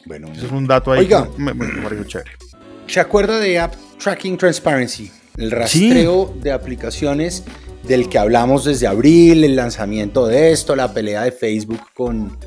Bueno, 0.06 0.30
eso 0.32 0.46
es 0.46 0.52
un 0.54 0.66
dato 0.66 0.94
ahí 0.94 1.00
oiga, 1.00 1.28
me, 1.38 1.54
me, 1.54 1.68
chévere. 2.06 2.32
¿Se 2.88 3.00
acuerda 3.00 3.40
de 3.40 3.60
App 3.60 3.76
Tracking 4.02 4.38
Transparency? 4.38 5.12
El 5.38 5.52
rastreo 5.52 6.34
de 6.42 6.52
aplicaciones 6.52 7.44
del 7.84 8.10
que 8.10 8.18
hablamos 8.18 8.66
desde 8.66 8.88
abril, 8.88 9.44
el 9.44 9.56
lanzamiento 9.56 10.26
de 10.26 10.52
esto, 10.52 10.76
la 10.76 10.94
pelea 10.94 11.24
de 11.24 11.32
Facebook 11.32 11.82
con, 11.94 12.38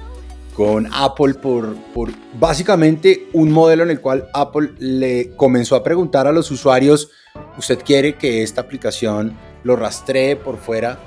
con 0.55 0.89
Apple 0.93 1.35
por, 1.35 1.77
por 1.95 2.11
básicamente 2.39 3.29
un 3.33 3.53
modelo 3.53 3.85
en 3.85 3.91
el 3.91 4.01
cual 4.01 4.29
Apple 4.35 4.73
le 4.79 5.31
comenzó 5.37 5.77
a 5.77 5.85
preguntar 5.85 6.27
a 6.27 6.33
los 6.33 6.51
usuarios, 6.51 7.11
¿usted 7.57 7.79
quiere 7.85 8.17
que 8.17 8.43
esta 8.43 8.63
aplicación 8.63 9.37
lo 9.63 9.77
rastree 9.77 10.37
por 10.37 10.59
fuera 10.59 10.99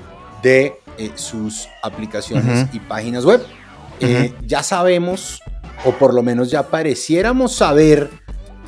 de 0.41 0.80
eh, 0.98 1.12
sus 1.15 1.67
aplicaciones 1.82 2.67
y 2.72 2.80
páginas 2.80 3.26
web. 3.26 3.41
Eh, 4.00 4.34
ya 4.46 4.62
sabemos, 4.62 5.41
o 5.86 5.91
por 5.93 6.13
lo 6.13 6.22
menos 6.22 6.52
ya 6.52 6.63
pareciéramos 6.67 7.56
saber 7.56 8.12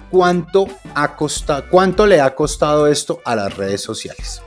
cuánto, 0.09 0.67
ha 0.93 1.15
costado, 1.15 1.65
cuánto 1.69 2.05
le 2.05 2.21
ha 2.21 2.33
costado 2.35 2.87
esto 2.87 3.21
a 3.25 3.35
las 3.35 3.55
redes 3.55 3.81
sociales. 3.81 4.41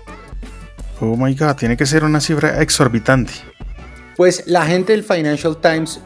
Oh 1.01 1.17
my 1.17 1.35
god, 1.35 1.55
tiene 1.55 1.77
que 1.77 1.87
ser 1.87 2.05
una 2.05 2.21
cifra 2.21 2.61
exorbitante. 2.61 3.33
Pues 4.17 4.45
la 4.47 4.67
gente 4.67 4.93
del 4.93 5.05
Financial 5.05 5.57
Times 5.57 6.01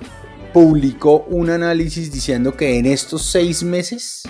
publicó 0.52 1.24
un 1.28 1.48
análisis 1.50 2.12
diciendo 2.12 2.54
que 2.54 2.78
en 2.78 2.86
estos 2.86 3.22
seis 3.22 3.62
meses, 3.62 4.22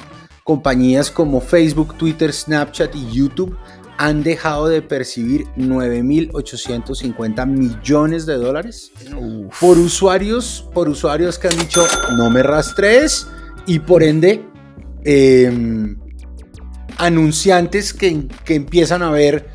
compañías 0.45 1.11
como 1.11 1.41
Facebook, 1.41 1.97
Twitter, 1.97 2.33
Snapchat 2.33 2.95
y 2.95 3.11
YouTube 3.11 3.57
han 3.99 4.23
dejado 4.23 4.69
de 4.69 4.83
percibir 4.83 5.47
9.850 5.57 7.47
millones 7.47 8.25
de 8.27 8.35
dólares 8.35 8.93
por 9.61 9.79
usuarios, 9.79 10.69
por 10.73 10.89
usuarios 10.89 11.39
que 11.39 11.49
han 11.49 11.59
dicho 11.59 11.85
no 12.17 12.31
me 12.31 12.43
rastrees 12.43 13.27
y 13.67 13.81
por 13.81 14.03
ende 14.03 14.45
em, 15.05 15.97
anunciantes 16.99 17.93
que, 17.93 18.29
que 18.45 18.55
empiezan 18.55 19.03
a 19.03 19.11
ver 19.11 19.49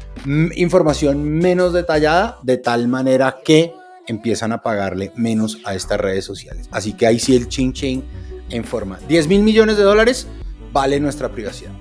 información 0.55 1.23
menos 1.23 1.73
detallada 1.73 2.39
de 2.43 2.57
tal 2.57 2.87
manera 2.87 3.37
que 3.43 3.73
empiezan 4.07 4.51
a 4.51 4.61
pagarle 4.61 5.11
menos 5.15 5.59
a 5.65 5.75
estas 5.75 5.99
redes 5.99 6.25
sociales. 6.25 6.67
Así 6.71 6.93
que 6.93 7.05
ahí 7.05 7.19
sí 7.19 7.35
el 7.35 7.47
ching 7.47 7.73
ching 7.73 8.03
en 8.49 8.63
forma. 8.63 8.99
10 9.07 9.27
mil 9.27 9.43
millones 9.43 9.77
de 9.77 9.83
dólares 9.83 10.27
vale 10.71 10.99
nuestra 10.99 11.29
privacidad. 11.29 11.71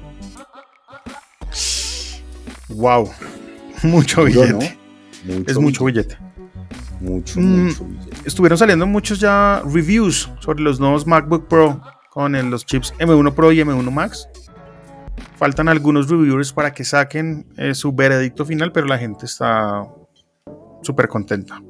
Wow, 2.68 3.10
mucho 3.82 4.24
billete. 4.24 4.78
es 5.46 5.58
mucho 5.58 5.84
billete. 5.84 6.18
Mucho, 7.00 7.40
mm, 7.40 7.66
mucho 7.66 7.84
billete. 7.84 8.16
Estuvieron 8.24 8.58
saliendo 8.58 8.86
muchos 8.86 9.20
ya 9.20 9.62
reviews 9.64 10.28
sobre 10.40 10.62
los 10.62 10.80
nuevos 10.80 11.06
MacBook 11.06 11.46
Pro 11.48 11.80
con 12.16 12.32
los 12.50 12.64
chips 12.64 12.94
M1 12.98 13.34
Pro 13.34 13.52
y 13.52 13.58
M1 13.58 13.90
Max. 13.90 14.26
Faltan 15.36 15.68
algunos 15.68 16.08
reviewers 16.08 16.50
para 16.50 16.72
que 16.72 16.82
saquen 16.82 17.46
eh, 17.58 17.74
su 17.74 17.92
veredicto 17.92 18.46
final, 18.46 18.72
pero 18.72 18.86
la 18.86 18.96
gente 18.96 19.26
está 19.26 19.86
súper 20.80 21.08
contenta 21.08 21.62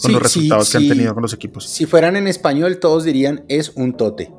con 0.00 0.12
los 0.12 0.22
resultados 0.22 0.70
que 0.70 0.76
han 0.76 0.88
tenido 0.88 1.14
con 1.14 1.22
los 1.22 1.34
equipos. 1.34 1.68
Si 1.68 1.84
fueran 1.84 2.14
en 2.14 2.28
español, 2.28 2.78
todos 2.78 3.02
dirían 3.02 3.44
es 3.48 3.70
un 3.70 3.96
tote. 3.96 4.32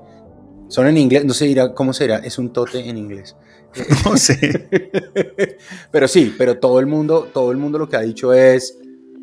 Son 0.70 0.88
en 0.88 0.98
inglés, 0.98 1.26
no 1.26 1.34
sé 1.34 1.44
dirá 1.48 1.74
cómo 1.74 1.92
será, 1.92 2.20
es 2.20 2.38
un 2.38 2.54
tote 2.54 2.88
en 2.88 2.98
inglés. 2.98 3.36
No 4.06 4.16
sé. 4.16 4.70
pero 5.92 6.08
sí, 6.08 6.34
pero 6.38 6.58
todo 6.58 6.80
el 6.80 6.86
mundo, 6.86 7.28
todo 7.34 7.52
el 7.52 7.58
mundo 7.58 7.78
lo 7.78 7.90
que 7.90 7.98
ha 7.98 8.02
dicho 8.02 8.34
es 8.34 8.80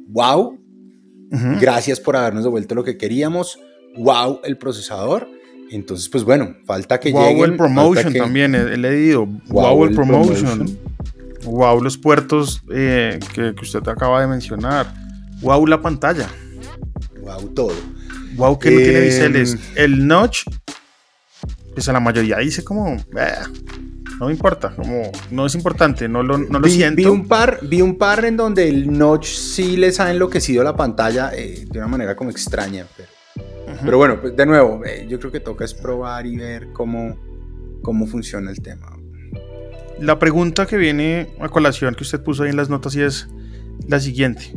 wow, 0.08 0.60
gracias 1.58 1.98
por 1.98 2.14
habernos 2.14 2.44
devuelto 2.44 2.74
lo 2.74 2.84
que 2.84 2.98
queríamos, 2.98 3.58
wow 3.96 4.40
el 4.44 4.58
procesador. 4.58 5.34
Entonces, 5.70 6.08
pues 6.08 6.24
bueno, 6.24 6.56
falta 6.64 7.00
que 7.00 7.10
wow 7.12 7.44
el 7.44 7.56
promotion 7.56 8.12
también, 8.12 8.54
he, 8.54 8.76
leído. 8.76 9.26
Wow, 9.48 9.84
el, 9.84 9.94
promotion. 9.94 10.78
Wow 11.44 11.82
los 11.82 11.96
puertos 11.98 12.62
eh, 12.72 13.20
que, 13.34 13.54
que 13.54 13.60
usted 13.62 13.86
acaba 13.88 14.20
de 14.20 14.26
mencionar 14.26 14.92
Wow 15.40 15.66
la 15.66 15.80
pantalla. 15.80 16.28
Wow 17.20 17.48
todo. 17.48 17.74
Wow 18.36 18.58
que 18.58 18.70
no 18.70 18.76
tiene 18.76 19.00
biseles. 19.00 19.54
Em, 19.54 19.60
el 19.76 20.06
notch, 20.06 20.44
pues 21.74 21.88
a 21.88 21.92
la 21.92 22.00
mayoría 22.00 22.38
dice 22.38 22.64
como, 22.64 22.96
no 24.18 24.26
me 24.26 24.32
importa, 24.32 24.74
como 24.74 25.10
no 25.30 25.46
es 25.46 25.54
importante, 25.54 26.08
no 26.08 26.22
lo, 26.22 26.38
no 26.38 26.58
lo 26.58 26.68
siento. 26.68 26.96
Vi 26.96 27.06
un, 27.06 27.28
par, 27.28 27.60
vi 27.62 27.82
un 27.82 27.96
par 27.96 28.24
en 28.24 28.36
donde 28.36 28.68
el 28.68 28.90
notch 28.96 29.26
sí 29.26 29.76
les 29.76 30.00
ha 30.00 30.10
enloquecido 30.10 30.64
la 30.64 30.74
pantalla 30.74 31.30
eh, 31.34 31.66
de 31.70 31.78
una 31.78 31.88
manera 31.88 32.16
como 32.16 32.30
extraña. 32.30 32.86
Pero, 32.96 33.08
bueno, 33.84 34.20
pues 34.20 34.36
de 34.36 34.46
nuevo, 34.46 34.84
eh, 34.84 35.06
yo 35.08 35.18
creo 35.18 35.32
que 35.32 35.40
toca 35.40 35.64
es 35.64 35.74
probar 35.74 36.26
y 36.26 36.36
ver 36.36 36.68
cómo, 36.72 37.16
cómo 37.82 38.06
funciona 38.06 38.50
el 38.50 38.60
tema. 38.60 38.96
La 40.00 40.18
pregunta 40.18 40.66
que 40.66 40.76
viene 40.76 41.30
a 41.40 41.48
colación 41.48 41.94
que 41.94 42.02
usted 42.02 42.22
puso 42.22 42.42
ahí 42.42 42.50
en 42.50 42.56
las 42.56 42.68
notas 42.68 42.94
y 42.96 43.02
es 43.02 43.28
la 43.88 43.98
siguiente. 44.00 44.54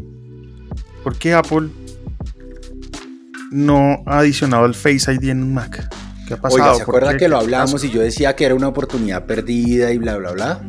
¿Por 1.03 1.17
qué 1.17 1.33
Apple 1.33 1.69
no 3.51 4.03
ha 4.05 4.19
adicionado 4.19 4.65
el 4.65 4.75
Face 4.75 5.11
ID 5.13 5.29
en 5.29 5.43
un 5.43 5.53
Mac? 5.53 5.87
¿Qué 6.27 6.33
ha 6.33 6.37
pasado? 6.37 6.63
Oiga, 6.63 6.75
¿se 6.75 6.83
acuerda 6.83 7.17
que 7.17 7.29
lo 7.29 7.37
hablamos 7.37 7.83
y 7.83 7.89
yo 7.89 8.01
decía 8.01 8.35
que 8.35 8.45
era 8.45 8.53
una 8.53 8.67
oportunidad 8.67 9.25
perdida 9.25 9.91
y 9.91 9.97
bla, 9.97 10.17
bla, 10.17 10.31
bla? 10.31 10.61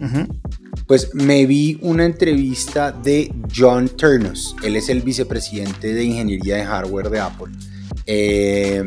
Pues 0.87 1.15
me 1.15 1.47
vi 1.47 1.79
una 1.83 2.05
entrevista 2.05 2.93
de 2.93 3.33
John 3.55 3.89
Turnus. 3.89 4.57
Él 4.63 4.77
es 4.77 4.89
el 4.89 5.03
vicepresidente 5.03 5.93
de 5.93 6.05
ingeniería 6.05 6.57
de 6.57 6.65
hardware 6.65 7.11
de 7.11 7.21
Apple. 7.21 7.53
Eh, 8.13 8.83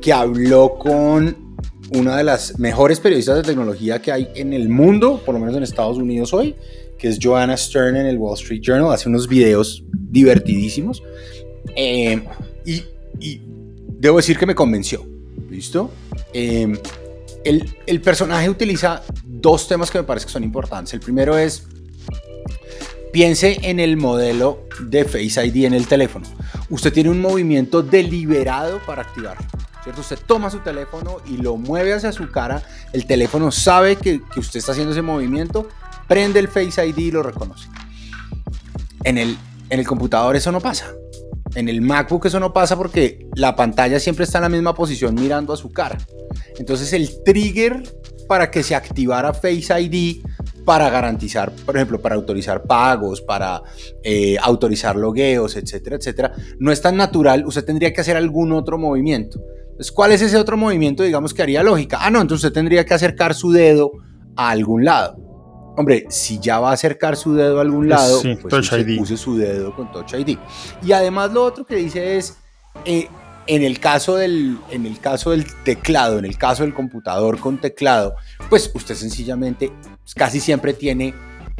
que 0.00 0.12
habló 0.12 0.76
con 0.76 1.56
una 1.94 2.16
de 2.16 2.24
las 2.24 2.58
mejores 2.58 2.98
periodistas 2.98 3.36
de 3.36 3.42
tecnología 3.44 4.02
que 4.02 4.10
hay 4.10 4.30
en 4.34 4.52
el 4.52 4.68
mundo, 4.68 5.22
por 5.24 5.34
lo 5.34 5.38
menos 5.38 5.54
en 5.56 5.62
Estados 5.62 5.96
Unidos 5.96 6.34
hoy, 6.34 6.56
que 6.98 7.06
es 7.06 7.20
Joanna 7.22 7.56
Stern 7.56 7.94
en 7.94 8.06
el 8.06 8.18
Wall 8.18 8.34
Street 8.34 8.60
Journal, 8.60 8.92
hace 8.92 9.08
unos 9.08 9.28
videos 9.28 9.84
divertidísimos. 9.92 11.04
Eh, 11.76 12.20
y, 12.64 12.82
debo 14.00 14.16
decir 14.16 14.36
que 14.36 14.46
me 14.46 14.56
convenció. 14.56 15.06
¿Listo? 15.48 15.92
Eh, 16.32 16.72
el, 17.44 17.72
el, 17.86 18.00
personaje 18.00 18.50
utiliza 18.50 19.04
dos 19.24 19.68
temas 19.68 19.88
que 19.88 19.98
me 19.98 20.04
parece 20.04 20.26
que 20.26 20.32
son 20.32 20.42
importantes. 20.42 20.94
El 20.94 21.00
primero 21.00 21.38
es, 21.38 21.62
piense 23.12 23.58
en 23.62 23.78
el 23.78 23.96
modelo 23.96 24.66
de 24.80 25.04
Face 25.04 25.46
ID 25.46 25.66
en 25.66 25.74
el 25.74 25.86
teléfono. 25.86 26.26
Usted 26.70 26.92
tiene 26.92 27.10
un 27.10 27.20
movimiento 27.20 27.82
deliberado 27.82 28.80
para 28.86 29.02
activarlo. 29.02 29.46
¿cierto? 29.82 30.00
Usted 30.00 30.18
toma 30.26 30.50
su 30.50 30.60
teléfono 30.60 31.18
y 31.26 31.36
lo 31.36 31.56
mueve 31.56 31.92
hacia 31.92 32.12
su 32.12 32.30
cara. 32.30 32.62
El 32.92 33.06
teléfono 33.06 33.50
sabe 33.50 33.96
que, 33.96 34.22
que 34.32 34.40
usted 34.40 34.60
está 34.60 34.72
haciendo 34.72 34.92
ese 34.92 35.02
movimiento 35.02 35.68
prende 36.08 36.40
el 36.40 36.48
Face 36.48 36.84
ID 36.86 36.98
y 36.98 37.10
lo 37.10 37.22
reconoce. 37.22 37.68
En 39.04 39.18
el, 39.18 39.36
en 39.70 39.80
el 39.80 39.86
computador 39.86 40.36
eso 40.36 40.52
no 40.52 40.60
pasa. 40.60 40.92
En 41.54 41.68
el 41.68 41.82
MacBook 41.82 42.26
eso 42.26 42.40
no 42.40 42.52
pasa 42.52 42.76
porque 42.76 43.26
la 43.34 43.56
pantalla 43.56 44.00
siempre 44.00 44.24
está 44.24 44.38
en 44.38 44.42
la 44.42 44.48
misma 44.48 44.74
posición 44.74 45.14
mirando 45.14 45.52
a 45.52 45.56
su 45.56 45.70
cara. 45.70 45.98
Entonces 46.58 46.92
el 46.92 47.22
trigger 47.24 47.82
para 48.28 48.50
que 48.50 48.62
se 48.62 48.74
activara 48.74 49.34
Face 49.34 49.68
ID 49.80 50.24
para 50.64 50.90
garantizar, 50.90 51.52
por 51.66 51.76
ejemplo, 51.76 52.00
para 52.00 52.14
autorizar 52.14 52.62
pagos, 52.62 53.20
para 53.20 53.62
eh, 54.02 54.36
autorizar 54.40 54.96
logueos, 54.96 55.56
etcétera, 55.56 55.96
etcétera, 55.96 56.32
no 56.58 56.72
es 56.72 56.80
tan 56.80 56.96
natural. 56.96 57.44
Usted 57.46 57.64
tendría 57.64 57.92
que 57.92 58.00
hacer 58.00 58.16
algún 58.16 58.52
otro 58.52 58.78
movimiento. 58.78 59.40
Entonces, 59.72 59.92
¿cuál 59.92 60.12
es 60.12 60.22
ese 60.22 60.36
otro 60.36 60.56
movimiento, 60.56 61.02
digamos, 61.02 61.32
que 61.34 61.42
haría 61.42 61.62
lógica? 61.62 61.98
Ah, 62.00 62.10
no, 62.10 62.20
entonces 62.20 62.44
usted 62.44 62.54
tendría 62.54 62.84
que 62.84 62.94
acercar 62.94 63.34
su 63.34 63.52
dedo 63.52 63.92
a 64.36 64.50
algún 64.50 64.84
lado. 64.84 65.16
Hombre, 65.76 66.04
si 66.10 66.38
ya 66.38 66.60
va 66.60 66.70
a 66.70 66.74
acercar 66.74 67.16
su 67.16 67.34
dedo 67.34 67.58
a 67.58 67.62
algún 67.62 67.88
lado, 67.88 68.20
pues 68.42 68.70
use, 69.00 69.16
su 69.16 69.36
dedo 69.36 69.74
con 69.74 69.90
Touch 69.90 70.12
ID. 70.12 70.36
Y 70.82 70.92
además 70.92 71.32
lo 71.32 71.44
otro 71.44 71.64
que 71.64 71.76
dice 71.76 72.18
es, 72.18 72.36
eh, 72.84 73.08
en, 73.46 73.62
el 73.62 73.80
caso 73.80 74.16
del, 74.16 74.58
en 74.70 74.84
el 74.84 75.00
caso 75.00 75.30
del 75.30 75.46
teclado, 75.64 76.18
en 76.18 76.26
el 76.26 76.36
caso 76.36 76.62
del 76.62 76.74
computador 76.74 77.38
con 77.38 77.58
teclado, 77.58 78.14
pues 78.50 78.70
usted 78.74 78.94
sencillamente 78.94 79.72
casi 80.14 80.40
siempre 80.40 80.72
tiene 80.72 81.14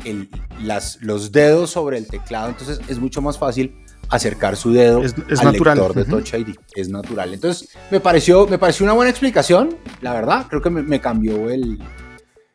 el, 0.05 0.28
las, 0.62 0.98
los 1.02 1.33
dedos 1.33 1.70
sobre 1.70 1.98
el 1.98 2.07
teclado, 2.07 2.48
entonces 2.48 2.81
es 2.88 2.98
mucho 2.98 3.22
más 3.22 3.38
fácil 3.38 3.74
acercar 4.09 4.57
su 4.57 4.72
dedo 4.72 5.00
al 5.00 5.44
natural. 5.44 5.78
lector 5.78 5.94
de 5.94 6.05
Touch 6.05 6.35
ID. 6.35 6.55
Es 6.74 6.88
natural. 6.88 7.33
Entonces, 7.33 7.70
me 7.90 7.98
pareció, 7.98 8.46
me 8.46 8.59
pareció 8.59 8.85
una 8.85 8.92
buena 8.92 9.11
explicación, 9.11 9.76
la 10.02 10.12
verdad. 10.12 10.46
Creo 10.50 10.61
que 10.61 10.68
me 10.68 11.00
cambió 11.00 11.48
el, 11.48 11.78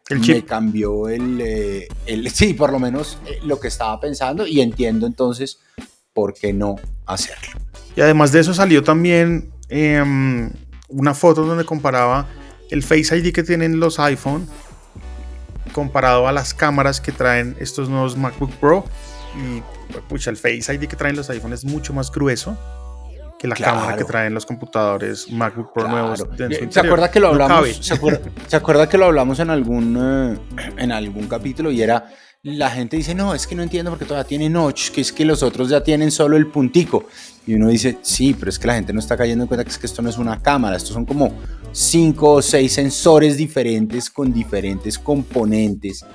el 0.10 0.22
chip. 0.22 0.36
me 0.36 0.46
cambió 0.46 1.10
el, 1.10 1.42
eh, 1.42 1.88
el, 2.06 2.30
sí, 2.32 2.54
por 2.54 2.72
lo 2.72 2.80
menos 2.80 3.18
eh, 3.26 3.40
lo 3.44 3.60
que 3.60 3.68
estaba 3.68 4.00
pensando 4.00 4.48
y 4.48 4.62
entiendo 4.62 5.06
entonces 5.06 5.60
por 6.14 6.34
qué 6.34 6.54
no 6.54 6.78
hacerlo. 7.06 7.60
Y 7.96 8.02
además 8.02 8.32
de 8.32 8.40
eso 8.40 8.54
salió 8.54 8.84
también 8.84 9.52
em, 9.70 10.52
una 10.90 11.14
foto 11.14 11.44
donde 11.44 11.66
comparaba 11.66 12.28
el 12.70 12.84
Face 12.84 13.18
ID 13.18 13.34
que 13.34 13.44
tienen 13.44 13.80
los 13.80 14.00
iPhone 14.00 14.48
comparado 15.68 16.28
a 16.28 16.32
las 16.32 16.54
cámaras 16.54 17.02
que 17.02 17.12
traen 17.12 17.56
estos 17.60 17.90
nuevos 17.90 18.18
MacBook 18.18 18.52
Pro. 18.56 18.86
Y 19.36 19.62
pucha, 20.10 20.30
el 20.30 20.38
Face 20.38 20.74
ID 20.74 20.88
que 20.88 20.96
traen 20.96 21.16
los 21.16 21.30
iPhone 21.30 21.54
es 21.54 21.64
mucho 21.66 21.94
más 21.94 22.12
grueso 22.12 22.58
que 23.38 23.48
la 23.48 23.56
cámara 23.56 23.96
que 23.96 24.04
traen 24.04 24.34
los 24.34 24.46
computadores 24.46 25.32
MacBook 25.32 25.74
Pro 25.74 25.88
nuevos. 25.88 26.26
¿Se 26.70 26.80
acuerda 26.80 27.12
que 27.12 27.20
lo 27.20 27.28
hablamos? 27.28 27.78
¿se, 27.78 27.94
acuerda, 28.56 28.90
que 28.90 28.98
lo 28.98 29.06
hablamos 29.06 29.40
en 29.40 29.50
algún, 29.50 30.40
eh, 30.58 30.60
en 30.78 30.92
algún 30.92 31.28
capítulo 31.28 31.70
y 31.72 31.82
era 31.82 32.10
la 32.56 32.70
gente 32.70 32.96
dice, 32.96 33.14
no, 33.14 33.34
es 33.34 33.46
que 33.46 33.56
no 33.56 33.64
entiendo 33.64 33.92
porque 33.92 34.06
todavía 34.06 34.28
tiene 34.28 34.50
notch, 34.50 34.92
que 34.92 35.02
es 35.02 35.12
que 35.12 35.26
los 35.26 35.44
otros 35.44 35.70
ya 35.70 35.84
tienen 35.84 36.12
solo 36.12 36.38
el 36.38 36.48
puntico. 36.48 37.06
Y 37.46 37.56
uno 37.56 37.68
dice, 37.68 37.98
sí, 38.02 38.36
pero 38.38 38.50
es 38.50 38.58
que 38.58 38.68
la 38.68 38.76
gente 38.76 38.94
no 38.94 39.00
está 39.00 39.18
cayendo 39.18 39.44
en 39.44 39.48
cuenta 39.48 39.66
que, 39.66 39.70
es 39.70 39.78
que 39.78 39.86
esto 39.86 40.02
no 40.02 40.10
es 40.10 40.18
una 40.18 40.42
cámara, 40.42 40.78
estos 40.78 40.94
son 40.94 41.06
como 41.06 41.34
cinco 41.74 42.34
o 42.34 42.42
seis 42.42 42.74
sensores 42.74 43.36
diferentes 43.38 44.10
con 44.10 44.32
diferentes 44.32 44.98
componentes 44.98 46.06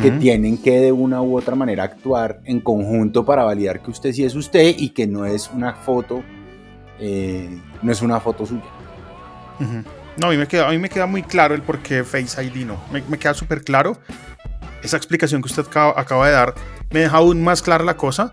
que 0.00 0.10
tienen 0.12 0.58
que 0.58 0.80
de 0.80 0.92
una 0.92 1.20
u 1.20 1.36
otra 1.36 1.54
manera 1.54 1.84
actuar 1.84 2.40
en 2.44 2.60
conjunto 2.60 3.24
para 3.24 3.44
validar 3.44 3.82
que 3.82 3.90
usted 3.90 4.12
sí 4.12 4.24
es 4.24 4.34
usted 4.34 4.74
y 4.78 4.90
que 4.90 5.06
no 5.06 5.26
es 5.26 5.50
una 5.52 5.74
foto, 5.74 6.22
eh, 6.98 7.58
no 7.82 7.92
es 7.92 8.00
una 8.00 8.20
foto 8.20 8.46
suya. 8.46 8.62
No, 10.16 10.28
a 10.28 10.30
mí, 10.30 10.36
me 10.36 10.46
queda, 10.46 10.68
a 10.68 10.70
mí 10.70 10.78
me 10.78 10.88
queda 10.88 11.06
muy 11.06 11.22
claro 11.22 11.54
el 11.54 11.62
por 11.62 11.80
qué 11.80 12.04
Face 12.04 12.42
ID 12.42 12.66
no. 12.66 12.78
Me, 12.92 13.02
me 13.08 13.18
queda 13.18 13.34
súper 13.34 13.62
claro. 13.62 13.98
Esa 14.82 14.96
explicación 14.96 15.42
que 15.42 15.46
usted 15.46 15.64
acaba, 15.66 15.98
acaba, 16.00 16.26
de 16.26 16.32
dar 16.32 16.54
me 16.90 17.00
deja 17.00 17.16
aún 17.16 17.42
más 17.42 17.62
clara 17.62 17.84
la 17.84 17.96
cosa. 17.96 18.30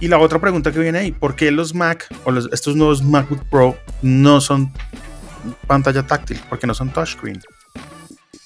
Y 0.00 0.08
la 0.08 0.18
otra 0.18 0.38
pregunta 0.38 0.70
que 0.70 0.78
viene 0.78 0.98
ahí, 0.98 1.12
¿por 1.12 1.34
qué 1.34 1.50
los 1.50 1.74
Mac 1.74 2.06
o 2.24 2.30
los, 2.30 2.48
estos 2.52 2.76
nuevos 2.76 3.02
MacBook 3.02 3.44
Pro 3.50 3.76
no 4.02 4.40
son 4.40 4.72
pantalla 5.66 6.06
táctil? 6.06 6.38
¿Por 6.48 6.58
qué 6.58 6.66
no 6.66 6.74
son 6.74 6.90
touchscreen? 6.90 7.40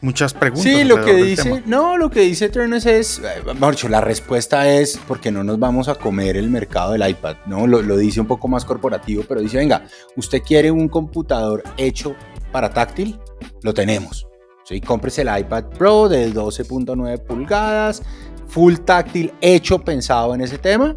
Muchas 0.01 0.35
preguntas. 0.35 0.65
Sí, 0.65 0.83
lo 0.83 1.05
que 1.05 1.15
dice, 1.15 1.63
no, 1.65 1.97
lo 1.97 2.11
que 2.11 2.21
dice 2.21 2.49
Turnes 2.49 2.87
es, 2.87 3.21
eh, 3.21 3.55
Marcho, 3.59 3.89
la 3.89 4.01
respuesta 4.01 4.69
es 4.69 4.99
porque 5.07 5.31
no 5.31 5.45
nos 5.45 5.61
vamos 5.61 5.89
a 5.89 5.95
comer 5.95 6.37
el 6.37 6.51
mercado 6.51 6.93
del 6.93 7.09
iPad, 7.09 7.37
¿no? 7.47 7.69
Lo, 7.69 7.83
lo 7.83 7.97
dice 7.97 8.21
un 8.21 8.27
poco 8.27 8.49
más 8.49 8.65
corporativo, 8.65 9.25
pero 9.29 9.41
dice, 9.41 9.59
venga, 9.59 9.85
usted 10.17 10.43
quiere 10.43 10.73
un 10.73 10.89
computador 10.89 11.63
hecho 11.77 12.17
para 12.51 12.71
táctil, 12.71 13.21
lo 13.63 13.73
tenemos. 13.75 14.27
¿Sí? 14.65 14.81
Cómprese 14.81 15.23
el 15.23 15.39
iPad 15.41 15.65
Pro 15.79 16.09
de 16.09 16.33
12.9 16.33 17.21
pulgadas, 17.21 18.03
full 18.49 18.75
táctil, 18.77 19.33
hecho 19.41 19.79
pensado 19.79 20.35
en 20.35 20.41
ese 20.43 20.59
tema. 20.59 20.97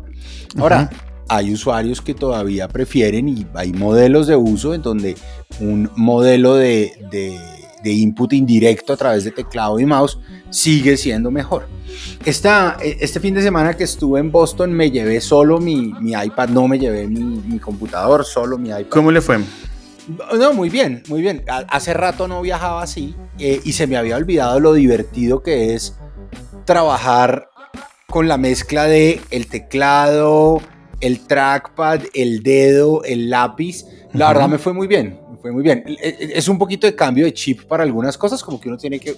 Ahora, 0.58 0.90
hay 1.28 1.52
usuarios 1.52 2.02
que 2.02 2.14
todavía 2.14 2.68
prefieren 2.68 3.28
y 3.30 3.48
hay 3.56 3.74
modelos 3.74 4.28
de 4.28 4.36
uso 4.36 4.74
en 4.74 4.82
donde 4.82 5.16
un 5.60 5.90
modelo 5.96 6.56
de, 6.56 6.94
de, 7.12 7.38
de 7.84 7.92
input 7.92 8.34
indirecto 8.34 8.94
a 8.94 8.98
través 8.98 9.24
de 9.24 9.32
teclado 9.32 9.80
y 9.80 9.86
mouse 9.86 10.20
sigue 10.50 10.98
siendo 10.98 11.32
mejor. 11.32 11.68
Esta, 12.26 12.78
este 12.82 13.20
fin 13.20 13.34
de 13.34 13.42
semana 13.42 13.76
que 13.76 13.84
estuve 13.84 14.20
en 14.20 14.32
Boston 14.32 14.72
me 14.72 14.92
llevé 14.92 15.22
solo 15.22 15.60
mi, 15.60 15.94
mi 16.00 16.14
iPad, 16.14 16.50
no 16.50 16.68
me 16.68 16.78
llevé 16.78 17.08
mi, 17.08 17.22
mi 17.22 17.60
computador, 17.60 18.26
solo 18.26 18.58
mi 18.58 18.70
iPad. 18.70 18.90
¿Cómo 18.90 19.12
le 19.12 19.22
fue? 19.22 19.40
No, 20.08 20.54
muy 20.54 20.70
bien, 20.70 21.04
muy 21.08 21.22
bien. 21.22 21.44
Hace 21.70 21.94
rato 21.94 22.28
no 22.28 22.42
viajaba 22.42 22.82
así 22.82 23.16
eh, 23.40 23.62
y 23.64 23.74
se 23.74 23.88
me 23.88 23.98
había 23.98 24.18
olvidado 24.18 24.60
lo 24.60 24.74
divertido 24.74 25.42
que 25.42 25.74
es 25.74 25.98
trabajar 26.66 27.50
con 28.08 28.28
la 28.28 28.38
mezcla 28.38 28.86
de 28.86 29.22
el 29.32 29.48
teclado, 29.48 30.62
el 31.02 31.26
trackpad, 31.26 32.02
el 32.14 32.44
dedo, 32.44 33.04
el 33.04 33.30
lápiz. 33.30 33.86
La 34.14 34.26
uh 34.26 34.30
-huh. 34.30 34.34
verdad 34.34 34.50
me 34.50 34.58
fue 34.58 34.74
muy 34.74 34.88
bien, 34.88 35.20
fue 35.46 35.52
muy 35.52 35.62
bien. 35.62 35.84
Es 36.02 36.48
un 36.48 36.58
poquito 36.58 36.88
de 36.88 36.96
cambio 36.96 37.24
de 37.24 37.32
chip 37.32 37.66
para 37.66 37.84
algunas 37.84 38.18
cosas, 38.18 38.42
como 38.42 38.60
que 38.60 38.68
uno 38.68 38.80
tiene 38.80 39.00
que 39.00 39.16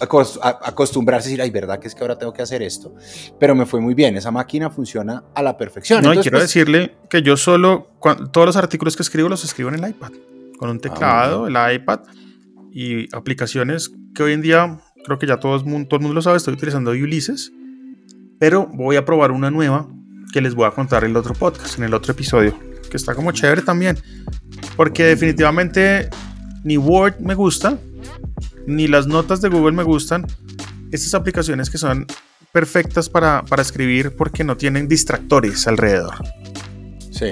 acostumbrarse 0.00 1.26
a 1.26 1.28
decir, 1.28 1.42
ay, 1.42 1.50
verdad 1.50 1.78
que 1.78 1.88
es 1.88 1.94
que 1.94 2.00
ahora 2.00 2.16
tengo 2.16 2.32
que 2.32 2.40
hacer 2.40 2.62
esto. 2.62 2.94
Pero 3.38 3.54
me 3.54 3.66
fue 3.66 3.78
muy 3.78 3.92
bien, 3.92 4.16
esa 4.16 4.30
máquina 4.30 4.70
funciona 4.70 5.24
a 5.34 5.42
la 5.42 5.58
perfección. 5.58 6.02
No, 6.02 6.08
Entonces, 6.08 6.22
y 6.22 6.30
quiero 6.30 6.38
pues, 6.38 6.48
decirle 6.48 6.96
que 7.10 7.20
yo 7.20 7.36
solo, 7.36 7.90
todos 8.32 8.46
los 8.46 8.56
artículos 8.56 8.96
que 8.96 9.02
escribo 9.02 9.28
los 9.28 9.44
escribo 9.44 9.68
en 9.68 9.84
el 9.84 9.90
iPad, 9.90 10.12
con 10.58 10.70
un 10.70 10.80
teclado, 10.80 11.44
ah, 11.44 11.68
el 11.68 11.74
iPad 11.74 12.00
y 12.72 13.14
aplicaciones 13.14 13.92
que 14.14 14.22
hoy 14.22 14.32
en 14.32 14.40
día 14.40 14.80
creo 15.04 15.18
que 15.18 15.26
ya 15.26 15.36
todo 15.36 15.54
el 15.54 15.66
mundo, 15.66 15.86
todo 15.86 15.98
el 15.98 16.02
mundo 16.04 16.14
lo 16.14 16.22
sabe, 16.22 16.38
estoy 16.38 16.54
utilizando 16.54 16.92
Ulysses, 16.92 17.52
pero 18.38 18.70
voy 18.72 18.96
a 18.96 19.04
probar 19.04 19.32
una 19.32 19.50
nueva 19.50 19.86
que 20.32 20.40
les 20.40 20.54
voy 20.54 20.64
a 20.64 20.70
contar 20.70 21.04
en 21.04 21.10
el 21.10 21.16
otro 21.18 21.34
podcast, 21.34 21.76
en 21.76 21.84
el 21.84 21.92
otro 21.92 22.12
episodio, 22.12 22.58
que 22.90 22.96
está 22.96 23.14
como 23.14 23.32
chévere 23.32 23.60
también, 23.60 23.98
porque 24.78 25.06
definitivamente 25.06 26.08
ni 26.62 26.78
Word 26.78 27.18
me 27.18 27.34
gusta, 27.34 27.76
ni 28.64 28.86
las 28.86 29.08
notas 29.08 29.40
de 29.40 29.48
Google 29.48 29.72
me 29.72 29.82
gustan. 29.82 30.24
Estas 30.92 31.14
aplicaciones 31.14 31.68
que 31.68 31.78
son 31.78 32.06
perfectas 32.52 33.08
para, 33.08 33.44
para 33.44 33.60
escribir 33.60 34.14
porque 34.16 34.44
no 34.44 34.56
tienen 34.56 34.86
distractores 34.86 35.66
alrededor. 35.66 36.14
Sí. 37.10 37.30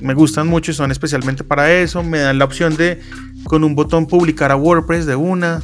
Me 0.00 0.14
gustan 0.14 0.46
mucho 0.46 0.70
y 0.70 0.74
son 0.74 0.92
especialmente 0.92 1.42
para 1.42 1.72
eso. 1.72 2.04
Me 2.04 2.20
dan 2.20 2.38
la 2.38 2.44
opción 2.44 2.76
de 2.76 3.00
con 3.42 3.64
un 3.64 3.74
botón 3.74 4.06
publicar 4.06 4.52
a 4.52 4.56
WordPress 4.56 5.04
de 5.04 5.16
una. 5.16 5.62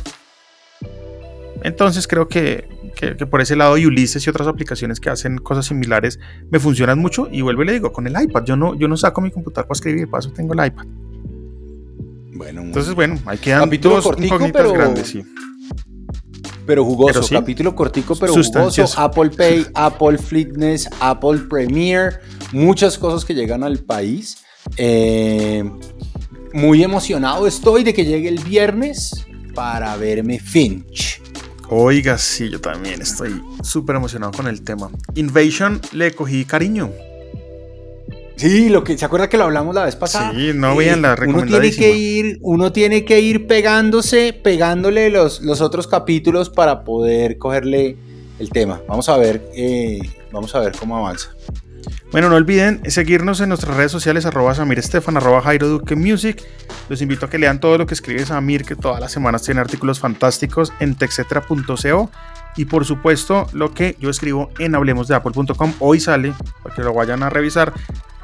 Entonces 1.63 2.09
creo 2.09 2.27
que, 2.27 2.69
que, 3.03 3.17
que, 3.17 3.27
por 3.27 3.41
ese 3.41 3.57
lado 3.57 3.75
Ulysses 3.75 4.25
y 4.25 4.31
otras 4.31 4.47
aplicaciones 4.47 5.01
que 5.01 5.11
hacen 5.11 5.39
cosas 5.39 5.67
similares 5.67 6.21
me 6.51 6.61
funcionan 6.61 7.01
mucho 7.01 7.29
y 7.31 7.41
vuelvo 7.41 7.65
y 7.65 7.67
le 7.67 7.73
digo, 7.73 7.93
con 7.93 8.07
el 8.07 8.21
iPad, 8.21 8.45
yo 8.45 8.57
no, 8.57 8.77
yo 8.77 8.87
no 8.87 8.97
saco 8.97 9.21
mi 9.21 9.33
computador 9.33 9.67
para 9.67 9.77
escribir, 9.77 10.09
para 10.09 10.21
eso 10.21 10.31
tengo 10.31 10.55
el 10.55 10.65
iPad. 10.65 10.85
Bueno, 12.35 12.63
Entonces, 12.63 12.95
bueno, 12.95 13.19
ahí 13.27 13.39
quedan 13.39 13.69
dos 13.81 14.05
cortico, 14.05 14.27
incógnitas 14.27 14.63
pero, 14.63 14.73
grandes, 14.73 15.09
sí. 15.09 15.23
Pero 16.65 16.85
jugoso, 16.85 17.15
Pero 17.15 17.23
sí, 17.25 17.35
capítulo 17.35 17.75
cortico, 17.75 18.15
pero 18.15 18.35
jugoso. 18.35 18.85
Apple 18.97 19.31
Pay, 19.31 19.67
Apple 19.75 20.19
Fitness, 20.19 20.89
Apple 21.01 21.41
Premiere, 21.51 22.19
muchas 22.53 22.97
cosas 22.97 23.25
que 23.25 23.35
llegan 23.35 23.65
al 23.65 23.79
país. 23.79 24.45
Eh, 24.77 25.69
muy 26.53 26.85
emocionado 26.85 27.49
estoy 27.49 27.83
de 27.83 27.93
que 27.93 28.05
llegue 28.05 28.29
el 28.29 28.39
viernes 28.39 29.27
para 29.55 29.97
verme 29.97 30.39
Finch. 30.39 31.22
Oiga, 31.75 32.19
sí, 32.19 32.51
yo 32.51 32.61
también 32.61 33.01
estoy 33.01 33.43
súper 33.63 33.97
emocionado 33.97 34.31
con 34.33 34.47
el 34.47 34.61
tema. 34.61 34.91
Invasion 35.15 35.81
le 35.93 36.13
cogí 36.13 36.45
cariño. 36.45 36.91
Sí, 38.37 38.69
lo 38.69 38.85
que 38.85 38.99
se 38.99 39.07
acuerda 39.07 39.31
que 39.31 39.39
lo 39.39 39.45
hablamos 39.45 39.75
la 39.75 39.87
vez 39.87 39.97
pasada. 39.97 40.33
Sí, 40.33 40.51
no 40.55 40.77
vean 40.77 41.01
la 41.01 41.17
uno 41.27 41.47
tiene 41.47 41.71
que 41.71 41.97
ir, 41.97 42.39
uno 42.43 42.73
tiene 42.73 43.07
que 43.07 43.23
ir 43.23 43.47
pegándose, 43.47 44.35
pegándole 44.35 45.09
los, 45.09 45.41
los 45.41 45.63
otros 45.63 45.87
capítulos 45.87 46.51
para 46.51 46.85
poder 46.85 47.39
cogerle 47.39 47.97
el 48.39 48.51
tema. 48.51 48.83
Vamos 48.87 49.09
a 49.09 49.17
ver, 49.17 49.43
eh, 49.55 49.99
vamos 50.31 50.55
a 50.55 50.61
ver 50.61 50.73
cómo 50.79 50.99
avanza. 50.99 51.31
Bueno, 52.11 52.29
no 52.29 52.37
olviden 52.37 52.83
seguirnos 52.91 53.41
en 53.41 53.49
nuestras 53.49 53.77
redes 53.77 53.93
sociales, 53.93 54.27
arroba 54.27 54.55
Samir 54.55 54.79
Estefan, 54.79 55.17
arroba 55.17 55.41
Jairo 55.41 55.69
Duque 55.69 55.97
Music. 55.97 56.43
Los 56.89 57.01
invito 57.01 57.27
a 57.27 57.31
que 57.31 57.39
lean 57.39 57.61
todo 57.61 57.79
lo 57.79 57.87
que 57.87 57.95
escribe 57.95 58.25
Samir, 58.25 58.65
que 58.65 58.77
todas 58.77 59.01
las 59.01 59.13
semanas 59.13 59.43
tiene 59.43 59.61
artículos 59.61 59.99
fantásticos 59.99 60.73
en 60.81 60.95
texetra.co. 60.95 62.11
Y 62.57 62.67
por 62.67 62.85
supuesto, 62.85 63.47
lo 63.53 63.73
que 63.73 63.97
yo 63.99 64.11
escribo 64.11 64.51
en 64.59 64.75
hablemosdeapple.com 64.75 65.75
hoy 65.79 66.01
sale, 66.01 66.35
para 66.63 66.75
que 66.75 66.83
lo 66.83 66.93
vayan 66.93 67.23
a 67.23 67.31
revisar, 67.31 67.73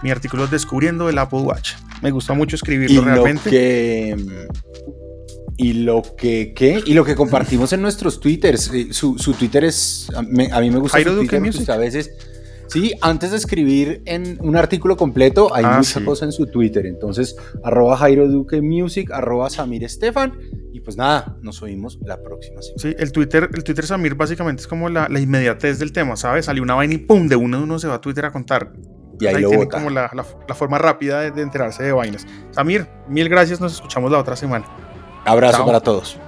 mi 0.02 0.10
artículo 0.10 0.44
es 0.44 0.50
Descubriendo 0.50 1.08
el 1.08 1.18
Apple 1.18 1.40
Watch. 1.40 1.72
Me 2.02 2.10
gusta 2.10 2.34
mucho 2.34 2.56
escribirlo 2.56 3.00
y 3.00 3.04
realmente. 3.04 3.44
Lo 3.44 3.50
que, 3.50 4.48
y 5.56 5.72
lo 5.72 6.02
que, 6.16 6.52
¿qué? 6.54 6.82
Y 6.86 6.94
lo 6.94 7.04
que 7.04 7.16
compartimos 7.16 7.72
en 7.72 7.82
nuestros 7.82 8.20
twitters. 8.20 8.70
Eh, 8.72 8.88
Su, 8.92 9.18
su 9.18 9.32
Twitter 9.32 9.64
es, 9.64 10.08
a 10.14 10.22
mí, 10.22 10.46
a 10.52 10.60
mí 10.60 10.70
me 10.70 10.78
gusta 10.78 10.98
Jairo 10.98 11.12
su 11.12 11.16
Duque 11.16 11.38
Twitter 11.38 11.40
Music. 11.40 11.68
a 11.70 11.76
veces... 11.76 12.10
Sí, 12.68 12.92
antes 13.00 13.30
de 13.30 13.36
escribir 13.38 14.02
en 14.04 14.38
un 14.40 14.56
artículo 14.56 14.96
completo, 14.96 15.54
hay 15.54 15.64
Ah, 15.66 15.78
mucha 15.78 15.98
sí. 16.00 16.04
cosa 16.04 16.24
en 16.26 16.32
su 16.32 16.46
Twitter. 16.46 16.86
Entonces, 16.86 17.34
arroba 17.64 17.96
Jairo 17.96 18.28
Duque 18.28 18.60
Music, 18.62 19.10
arroba 19.10 19.48
Samir 19.50 19.84
Estefan. 19.84 20.34
Y 20.72 20.80
pues 20.80 20.96
nada, 20.96 21.36
nos 21.42 21.60
oímos 21.62 21.98
la 22.04 22.22
próxima 22.22 22.60
semana. 22.62 22.78
Sí, 22.82 22.94
el 22.98 23.10
Twitter, 23.10 23.48
el 23.52 23.64
Twitter 23.64 23.84
Samir 23.86 24.14
básicamente 24.14 24.60
es 24.62 24.68
como 24.68 24.88
la, 24.88 25.08
la 25.08 25.18
inmediatez 25.18 25.78
del 25.78 25.92
tema, 25.92 26.16
¿sabes? 26.16 26.44
Salió 26.44 26.62
una 26.62 26.74
vaina 26.74 26.94
y 26.94 26.98
pum, 26.98 27.26
de 27.26 27.36
uno 27.36 27.62
uno 27.62 27.78
se 27.78 27.88
va 27.88 27.94
a 27.94 28.00
Twitter 28.00 28.24
a 28.26 28.30
contar. 28.32 28.72
Y 29.20 29.26
ahí 29.26 29.42
lo 29.42 29.48
tiene 29.48 29.64
bota. 29.64 29.78
como 29.78 29.90
la, 29.90 30.10
la- 30.14 30.24
la 30.46 30.54
forma 30.54 30.78
rápida 30.78 31.20
de, 31.22 31.30
de 31.32 31.42
enterarse 31.42 31.82
de 31.82 31.90
vainas. 31.92 32.24
Samir, 32.52 32.86
mil 33.08 33.28
gracias, 33.28 33.60
nos 33.60 33.72
escuchamos 33.74 34.12
la 34.12 34.18
otra 34.18 34.36
semana. 34.36 34.64
Abrazo 35.24 35.56
Chao. 35.56 35.66
para 35.66 35.80
todos. 35.80 36.18